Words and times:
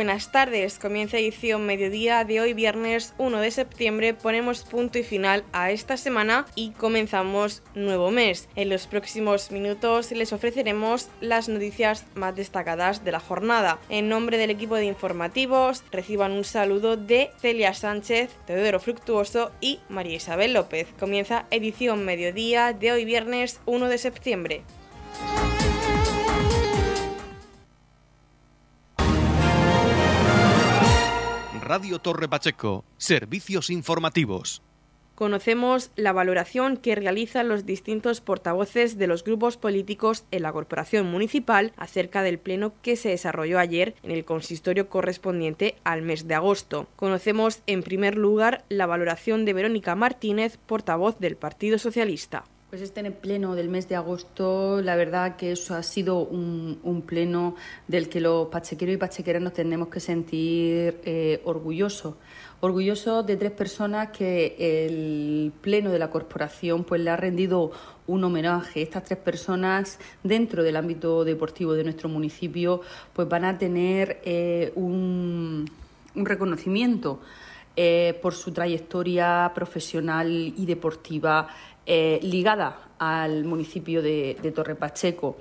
Buenas 0.00 0.32
tardes, 0.32 0.78
comienza 0.78 1.18
edición 1.18 1.66
mediodía 1.66 2.24
de 2.24 2.40
hoy 2.40 2.54
viernes 2.54 3.12
1 3.18 3.38
de 3.38 3.50
septiembre, 3.50 4.14
ponemos 4.14 4.62
punto 4.62 4.98
y 4.98 5.02
final 5.02 5.44
a 5.52 5.72
esta 5.72 5.98
semana 5.98 6.46
y 6.54 6.70
comenzamos 6.70 7.62
nuevo 7.74 8.10
mes. 8.10 8.48
En 8.56 8.70
los 8.70 8.86
próximos 8.86 9.50
minutos 9.50 10.10
les 10.12 10.32
ofreceremos 10.32 11.10
las 11.20 11.50
noticias 11.50 12.06
más 12.14 12.34
destacadas 12.34 13.04
de 13.04 13.12
la 13.12 13.20
jornada. 13.20 13.78
En 13.90 14.08
nombre 14.08 14.38
del 14.38 14.48
equipo 14.48 14.76
de 14.76 14.86
informativos 14.86 15.84
reciban 15.92 16.32
un 16.32 16.44
saludo 16.44 16.96
de 16.96 17.30
Celia 17.38 17.74
Sánchez, 17.74 18.30
Teodoro 18.46 18.80
Fructuoso 18.80 19.52
y 19.60 19.80
María 19.90 20.16
Isabel 20.16 20.54
López. 20.54 20.88
Comienza 20.98 21.44
edición 21.50 22.06
mediodía 22.06 22.72
de 22.72 22.92
hoy 22.92 23.04
viernes 23.04 23.60
1 23.66 23.86
de 23.90 23.98
septiembre. 23.98 24.62
Radio 31.70 32.00
Torre 32.00 32.26
Pacheco, 32.26 32.84
servicios 32.98 33.70
informativos. 33.70 34.60
Conocemos 35.14 35.92
la 35.94 36.12
valoración 36.12 36.76
que 36.76 36.96
realizan 36.96 37.48
los 37.48 37.64
distintos 37.64 38.20
portavoces 38.20 38.98
de 38.98 39.06
los 39.06 39.22
grupos 39.22 39.56
políticos 39.56 40.24
en 40.32 40.42
la 40.42 40.52
Corporación 40.52 41.08
Municipal 41.08 41.72
acerca 41.76 42.24
del 42.24 42.40
pleno 42.40 42.72
que 42.82 42.96
se 42.96 43.10
desarrolló 43.10 43.60
ayer 43.60 43.94
en 44.02 44.10
el 44.10 44.24
consistorio 44.24 44.88
correspondiente 44.88 45.76
al 45.84 46.02
mes 46.02 46.26
de 46.26 46.34
agosto. 46.34 46.88
Conocemos 46.96 47.62
en 47.68 47.84
primer 47.84 48.16
lugar 48.16 48.64
la 48.68 48.86
valoración 48.86 49.44
de 49.44 49.52
Verónica 49.52 49.94
Martínez, 49.94 50.58
portavoz 50.66 51.20
del 51.20 51.36
Partido 51.36 51.78
Socialista. 51.78 52.46
Pues 52.70 52.82
este 52.82 53.10
pleno 53.10 53.56
del 53.56 53.68
mes 53.68 53.88
de 53.88 53.96
agosto, 53.96 54.80
la 54.80 54.94
verdad 54.94 55.34
que 55.34 55.50
eso 55.50 55.74
ha 55.74 55.82
sido 55.82 56.20
un, 56.20 57.02
pleno 57.04 57.56
del 57.88 58.08
que 58.08 58.20
los 58.20 58.46
pachequeros 58.46 58.94
y 58.94 58.96
pachequeras 58.96 59.42
nos 59.42 59.54
tenemos 59.54 59.88
que 59.88 59.98
sentir 59.98 61.00
eh, 61.04 61.40
orgullosos. 61.42 62.14
Orgullosos 62.60 63.26
de 63.26 63.36
tres 63.36 63.50
personas 63.50 64.10
que 64.10 64.54
el 64.86 65.52
pleno 65.60 65.90
de 65.90 65.98
la 65.98 66.10
corporación 66.10 66.84
pues 66.84 67.00
le 67.00 67.10
ha 67.10 67.16
rendido 67.16 67.72
un 68.06 68.22
homenaje. 68.22 68.82
Estas 68.82 69.02
tres 69.02 69.18
personas 69.18 69.98
dentro 70.22 70.62
del 70.62 70.76
ámbito 70.76 71.24
deportivo 71.24 71.72
de 71.72 71.82
nuestro 71.82 72.08
municipio 72.08 72.82
pues 73.12 73.28
van 73.28 73.46
a 73.46 73.58
tener 73.58 74.20
eh, 74.24 74.70
un, 74.76 75.68
reconocimiento. 76.14 77.18
Eh, 77.76 78.18
por 78.20 78.34
su 78.34 78.50
trayectoria 78.50 79.52
profesional 79.54 80.28
y 80.28 80.66
deportiva 80.66 81.46
eh, 81.86 82.20
ligada 82.22 82.90
al 82.98 83.44
municipio 83.44 84.02
de, 84.02 84.52
Torre 84.54 84.74
Pacheco. 84.74 85.38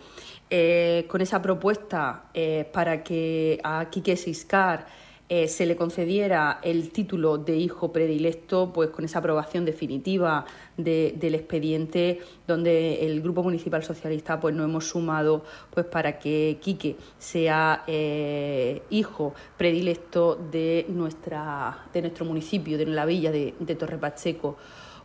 Eh, 0.50 1.06
con 1.08 1.22
esa 1.22 1.42
propuesta 1.42 2.30
eh, 2.34 2.68
para 2.72 3.04
que 3.04 3.60
a 3.64 3.88
Quique 3.92 4.16
Siscar 4.16 4.88
se 5.30 5.68
le 5.68 5.76
concediera 5.76 6.60
el 6.64 6.90
título 6.90 7.38
de 7.38 7.56
hijo 7.56 7.92
predilecto, 7.92 8.74
pues 8.74 8.90
con 8.90 9.06
esa 9.06 9.20
aprobación 9.20 9.64
definitiva 9.64 10.44
del 10.76 11.36
expediente, 11.36 12.20
donde 12.48 13.06
el 13.06 13.22
Grupo 13.22 13.44
Municipal 13.44 13.84
Socialista 13.84 14.40
pues 14.40 14.56
nos 14.56 14.66
hemos 14.66 14.88
sumado 14.88 15.44
pues 15.70 15.86
para 15.86 16.18
que 16.18 16.58
Quique 16.60 16.96
sea 17.20 17.84
hijo 18.90 19.36
predilecto 19.56 20.34
de 20.34 20.88
nuestra 20.90 21.78
de 21.94 22.02
nuestro 22.02 22.26
municipio, 22.26 22.80
de 22.80 22.88
la 22.88 23.06
villa 23.06 23.32
de 23.32 23.76
Torre 23.76 24.00
Pacheco 24.00 24.58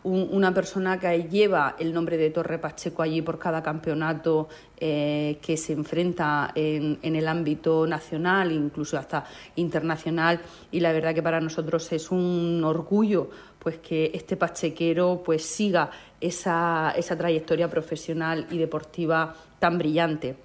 una 0.04 0.52
persona 0.52 0.98
que 1.00 1.24
lleva 1.24 1.76
el 1.78 1.92
nombre 1.92 2.18
de 2.18 2.30
Torre 2.30 2.58
Pacheco 2.58 3.02
allí 3.02 3.22
por 3.22 3.38
cada 3.38 3.62
campeonato 3.62 4.48
eh, 4.76 5.38
que 5.40 5.56
se 5.56 5.72
enfrenta 5.72 6.52
en, 6.54 6.98
el 7.02 7.26
ámbito 7.26 7.86
nacional, 7.86 8.52
incluso 8.52 8.98
hasta 8.98 9.24
internacional, 9.56 10.40
y 10.70 10.80
la 10.80 10.92
verdad 10.92 11.14
que 11.14 11.22
para 11.22 11.40
nosotros 11.40 11.90
es 11.92 12.10
un 12.10 12.62
orgullo 12.64 13.30
pues 13.58 13.78
que 13.78 14.10
este 14.12 14.36
pachequero 14.36 15.22
pues 15.24 15.42
siga 15.42 15.90
esa, 16.20 16.92
esa 16.96 17.16
trayectoria 17.16 17.70
profesional 17.70 18.46
y 18.50 18.58
deportiva 18.58 19.34
tan 19.58 19.78
brillante. 19.78 20.36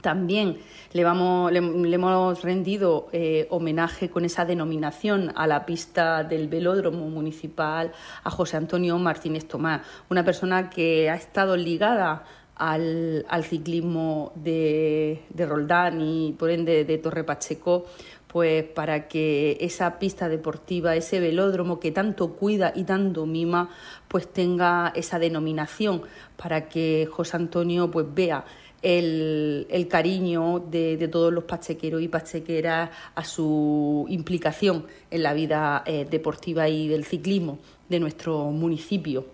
También 0.00 0.58
le, 0.92 1.04
vamos, 1.04 1.50
le, 1.50 1.58
hemos 1.58 2.42
rendido 2.42 3.08
eh, 3.12 3.46
homenaje 3.50 4.10
con 4.10 4.24
esa 4.24 4.44
denominación 4.44 5.32
a 5.34 5.46
la 5.46 5.64
pista 5.64 6.24
del 6.24 6.48
velódromo 6.48 7.08
municipal 7.08 7.92
a 8.22 8.30
José 8.30 8.56
Antonio 8.56 8.98
Martínez 8.98 9.46
Tomás, 9.46 9.82
una 10.10 10.24
persona 10.24 10.68
que 10.68 11.08
ha 11.08 11.14
estado 11.14 11.56
ligada 11.56 12.24
al, 12.56 13.44
ciclismo 13.48 14.32
de, 14.36 15.22
Roldán 15.36 16.00
y 16.00 16.32
por 16.38 16.50
ende 16.50 16.84
de 16.84 16.98
Torre 16.98 17.24
Pacheco, 17.24 17.86
pues 18.28 18.64
para 18.64 19.06
que 19.06 19.56
esa 19.60 19.98
pista 19.98 20.28
deportiva, 20.28 20.96
ese 20.96 21.20
velódromo 21.20 21.78
que 21.78 21.92
tanto 21.92 22.32
cuida 22.32 22.72
y 22.74 22.84
tanto 22.84 23.26
mima, 23.26 23.70
pues 24.08 24.26
tenga 24.32 24.92
esa 24.94 25.18
denominación, 25.18 26.02
para 26.36 26.68
que 26.68 27.08
José 27.10 27.36
Antonio 27.36 27.90
pues 27.90 28.06
vea 28.12 28.44
el, 28.84 29.88
cariño 29.90 30.60
de, 30.60 31.08
todos 31.08 31.32
los 31.32 31.44
pachequeros 31.44 32.02
y 32.02 32.08
pachequeras 32.08 32.90
a 33.14 33.24
su 33.24 34.06
implicación 34.08 34.86
en 35.10 35.22
la 35.22 35.32
vida 35.32 35.82
eh, 35.86 36.06
deportiva 36.08 36.68
y 36.68 36.88
del 36.88 37.04
ciclismo 37.04 37.58
de 37.88 37.98
nuestro 37.98 38.50
municipio. 38.50 39.24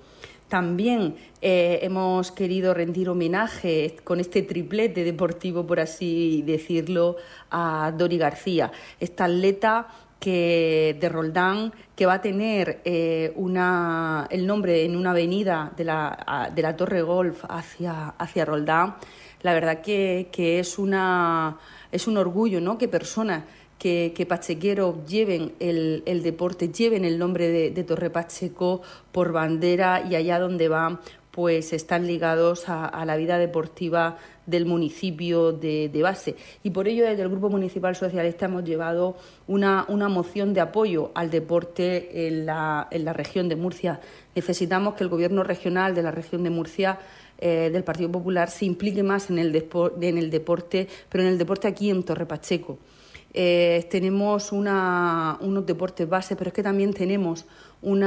También 0.48 1.16
eh, 1.42 1.80
hemos 1.82 2.32
querido 2.32 2.74
rendir 2.74 3.08
homenaje 3.08 3.96
con 4.02 4.20
este 4.20 4.42
triplete 4.42 5.04
deportivo, 5.04 5.66
por 5.66 5.80
así 5.80 6.42
decirlo, 6.46 7.16
a 7.50 7.92
Dori 7.96 8.18
García, 8.18 8.72
esta 8.98 9.24
atleta 9.24 9.88
que, 10.18 10.96
de 11.00 11.08
Roldán 11.08 11.72
que 11.96 12.06
va 12.06 12.14
a 12.14 12.20
tener 12.20 12.80
eh, 12.84 13.32
una, 13.36 14.26
el 14.30 14.46
nombre 14.46 14.84
en 14.84 14.96
una 14.96 15.10
avenida 15.10 15.72
de 15.76 15.84
la, 15.84 16.50
de 16.54 16.62
la 16.62 16.76
Torre 16.76 17.02
Golf 17.02 17.44
hacia, 17.48 18.08
hacia 18.18 18.44
Roldán 18.44 18.96
la 19.42 19.54
verdad 19.54 19.80
que, 19.80 20.28
es, 20.58 20.78
una, 20.78 21.58
es 21.92 22.06
un 22.06 22.16
orgullo 22.16 22.60
¿no? 22.60 22.78
que 22.78 22.88
personas 22.88 23.44
que, 23.78 24.12
que 24.14 24.26
pachequeros 24.26 25.06
lleven 25.06 25.54
el, 25.58 26.22
deporte, 26.22 26.68
lleven 26.68 27.04
el 27.04 27.18
nombre 27.18 27.70
de, 27.70 27.84
Torre 27.84 28.10
Pacheco 28.10 28.82
por 29.10 29.32
bandera 29.32 30.06
y 30.08 30.14
allá 30.14 30.38
donde 30.38 30.68
van 30.68 31.00
pues 31.30 31.72
están 31.72 32.06
ligados 32.06 32.64
a, 32.68 33.04
la 33.04 33.16
vida 33.16 33.38
deportiva 33.38 34.18
del 34.46 34.66
municipio 34.66 35.52
de, 35.52 35.88
base. 36.02 36.34
Y 36.64 36.70
por 36.70 36.88
ello, 36.88 37.04
desde 37.06 37.22
el 37.22 37.28
Grupo 37.28 37.48
Municipal 37.48 37.94
Socialista 37.94 38.46
hemos 38.46 38.64
llevado 38.64 39.16
una, 39.46 39.84
una 39.88 40.08
moción 40.08 40.52
de 40.54 40.60
apoyo 40.60 41.12
al 41.14 41.30
deporte 41.30 42.26
en 42.26 42.46
la, 42.46 42.88
en 42.90 43.04
la 43.04 43.12
región 43.12 43.48
de 43.48 43.54
Murcia. 43.54 44.00
Necesitamos 44.34 44.94
que 44.94 45.04
el 45.04 45.08
Gobierno 45.08 45.44
regional 45.44 45.94
de 45.94 46.02
la 46.02 46.10
región 46.10 46.42
de 46.42 46.50
Murcia 46.50 46.98
eh, 47.40 47.70
del 47.72 47.84
Partido 47.84 48.12
Popular 48.12 48.50
se 48.50 48.66
implique 48.66 49.02
más 49.02 49.30
en 49.30 49.38
el, 49.38 49.50
deporte, 49.50 50.88
pero 51.08 51.24
en 51.24 51.30
el 51.30 51.38
deporte 51.38 51.68
aquí 51.68 51.88
en 51.88 52.02
Torre 52.02 52.26
Pacheco. 52.26 52.78
Eh, 53.32 53.86
tenemos 53.90 54.52
unos 54.52 55.66
deportes 55.66 56.08
base, 56.08 56.36
pero 56.36 56.48
es 56.48 56.54
que 56.54 56.62
también 56.62 56.92
tenemos 56.92 57.46
unos 57.80 58.04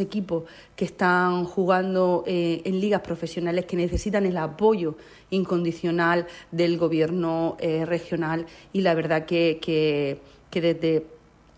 equipos 0.00 0.44
que 0.76 0.84
están 0.84 1.44
jugando 1.44 2.22
eh, 2.26 2.62
en 2.64 2.80
ligas 2.80 3.00
profesionales 3.00 3.64
que 3.64 3.76
necesitan 3.76 4.26
el 4.26 4.36
apoyo 4.36 4.96
incondicional 5.30 6.26
del 6.52 6.78
gobierno 6.78 7.56
regional 7.60 8.46
y 8.72 8.82
la 8.82 8.94
verdad 8.94 9.26
que, 9.26 9.58
que 9.60 10.60
desde 10.60 11.15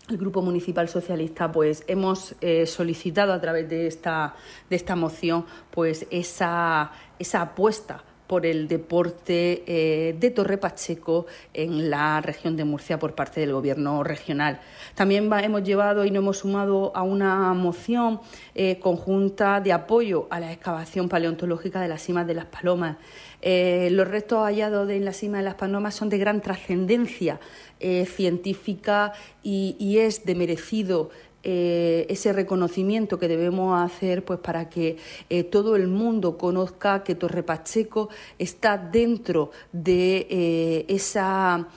el 0.09 0.17
Grupo 0.17 0.41
Municipal 0.41 0.89
Socialista 0.89 1.51
pues 1.51 1.83
hemos 1.87 2.35
eh, 2.41 2.65
solicitado 2.65 3.31
a 3.31 3.39
través 3.39 3.69
de 3.69 3.87
esta, 3.87 4.35
de 4.69 4.75
esta 4.75 4.95
moción 4.95 5.45
pues 5.71 6.07
esa, 6.09 6.91
esa 7.19 7.41
apuesta 7.41 8.03
por 8.29 8.45
el 8.45 8.67
deporte 8.67 9.63
eh, 9.65 10.15
de 10.19 10.29
Torre 10.29 10.59
Pacheco 10.59 11.25
en 11.51 11.89
la 11.89 12.21
región 12.21 12.55
de 12.55 12.63
Murcia 12.63 12.99
por 12.99 13.15
parte 13.15 13.39
del 13.39 13.53
Gobierno 13.53 14.03
regional. 14.03 14.59
También 14.93 15.31
hemos 15.33 15.63
llevado 15.63 16.05
y 16.05 16.11
nos 16.11 16.21
hemos 16.21 16.37
sumado 16.37 16.91
a 16.95 17.01
una 17.01 17.51
moción 17.55 18.21
eh, 18.53 18.77
conjunta 18.79 19.61
de 19.61 19.73
apoyo 19.73 20.27
a 20.29 20.39
la 20.39 20.51
excavación 20.53 21.09
paleontológica 21.09 21.81
de 21.81 21.87
las 21.87 22.03
cimas 22.03 22.27
de 22.27 22.35
las 22.35 22.45
Palomas. 22.45 22.97
Los 23.41 24.07
restos 24.07 24.43
hallados 24.43 24.89
en 24.89 25.05
la 25.05 25.13
cima 25.13 25.37
de 25.37 25.43
las 25.43 25.55
Palomas 25.55 25.95
son 25.95 26.09
de 26.09 26.17
gran 26.17 26.41
trascendencia 26.41 27.39
eh, 27.81 28.05
científica 28.05 29.13
y, 29.41 29.99
es 29.99 30.25
de 30.25 30.35
merecido 30.35 31.11
eh, 31.43 32.05
ese 32.09 32.33
reconocimiento 32.33 33.17
que 33.17 33.29
debemos 33.29 33.81
hacer 33.81 34.25
pues 34.25 34.39
para 34.39 34.67
que 34.69 34.97
eh, 35.29 35.45
todo 35.45 35.77
el 35.77 35.87
mundo 35.87 36.37
conozca 36.37 37.05
que 37.05 37.15
Torre 37.15 37.41
Pacheco 37.41 38.09
está 38.37 38.77
dentro 38.77 39.51
de 39.71 40.85
esa 40.89 41.67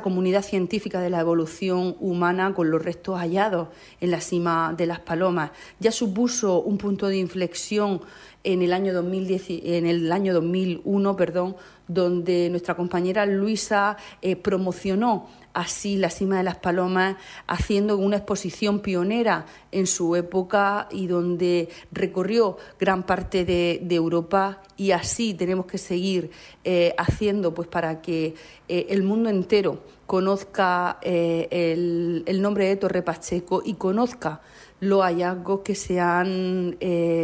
comunidad 0.00 0.42
científica 0.42 1.00
de 1.00 1.10
la 1.10 1.18
evolución 1.18 1.96
humana 1.98 2.54
con 2.54 2.70
los 2.70 2.80
restos 2.80 3.18
hallados 3.18 3.66
en 4.00 4.12
la 4.12 4.20
cima 4.20 4.72
de 4.78 4.86
las 4.86 5.00
palomas. 5.00 5.50
Ya 5.80 5.90
supuso 5.90 6.60
un 6.62 6.78
punto 6.78 7.08
de 7.08 7.16
inflexión 7.16 8.00
en 8.48 8.62
el 8.62 8.72
año, 8.72 8.94
2010, 8.94 9.44
en 9.62 9.86
el 9.86 10.10
año 10.10 10.32
2001, 10.32 11.16
perdón, 11.16 11.56
donde 11.86 12.48
nuestra 12.48 12.74
compañera 12.76 13.26
Luisa 13.26 13.98
eh, 14.22 14.36
promocionó 14.36 15.28
así 15.52 15.98
la 15.98 16.08
cima 16.08 16.38
de 16.38 16.44
las 16.44 16.56
palomas, 16.56 17.16
haciendo 17.46 17.98
una 17.98 18.16
exposición 18.16 18.80
pionera 18.80 19.44
en 19.70 19.86
su 19.86 20.16
época 20.16 20.88
y 20.90 21.08
donde 21.08 21.68
recorrió 21.92 22.56
gran 22.80 23.02
parte 23.02 23.44
de, 23.44 23.86
Europa. 23.90 24.62
Y 24.78 24.92
así 24.92 25.34
tenemos 25.34 25.66
que 25.66 25.76
seguir 25.76 26.30
eh, 26.64 26.94
haciendo 26.96 27.52
pues 27.52 27.68
para 27.68 28.00
que 28.00 28.34
eh, 28.68 28.86
el 28.88 29.02
mundo 29.02 29.28
entero 29.28 29.82
conozca 30.06 30.98
el, 31.02 32.22
el, 32.24 32.40
nombre 32.40 32.66
de 32.66 32.76
Torre 32.76 33.02
Pacheco 33.02 33.60
y 33.62 33.74
conozca 33.74 34.40
los 34.80 35.02
hallazgos 35.02 35.60
que 35.60 35.74
se 35.74 36.00
han 36.00 36.76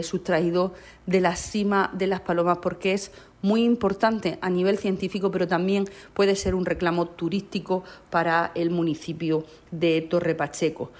sustraído 0.02 0.74
de 1.06 1.20
la 1.20 1.36
cima 1.36 1.90
de 1.92 2.06
las 2.06 2.20
palomas 2.20 2.58
porque 2.58 2.92
es 2.94 3.12
muy 3.42 3.62
importante 3.62 4.38
a 4.40 4.48
nivel 4.48 4.78
científico, 4.78 5.30
pero 5.30 5.46
también 5.46 5.84
puede 6.14 6.34
ser 6.34 6.54
un 6.54 6.64
reclamo 6.64 7.06
turístico 7.06 7.84
para 8.08 8.52
el 8.54 8.70
municipio 8.70 9.44
de 9.70 10.00
Torre 10.00 10.34
Pacheco. 10.34 10.90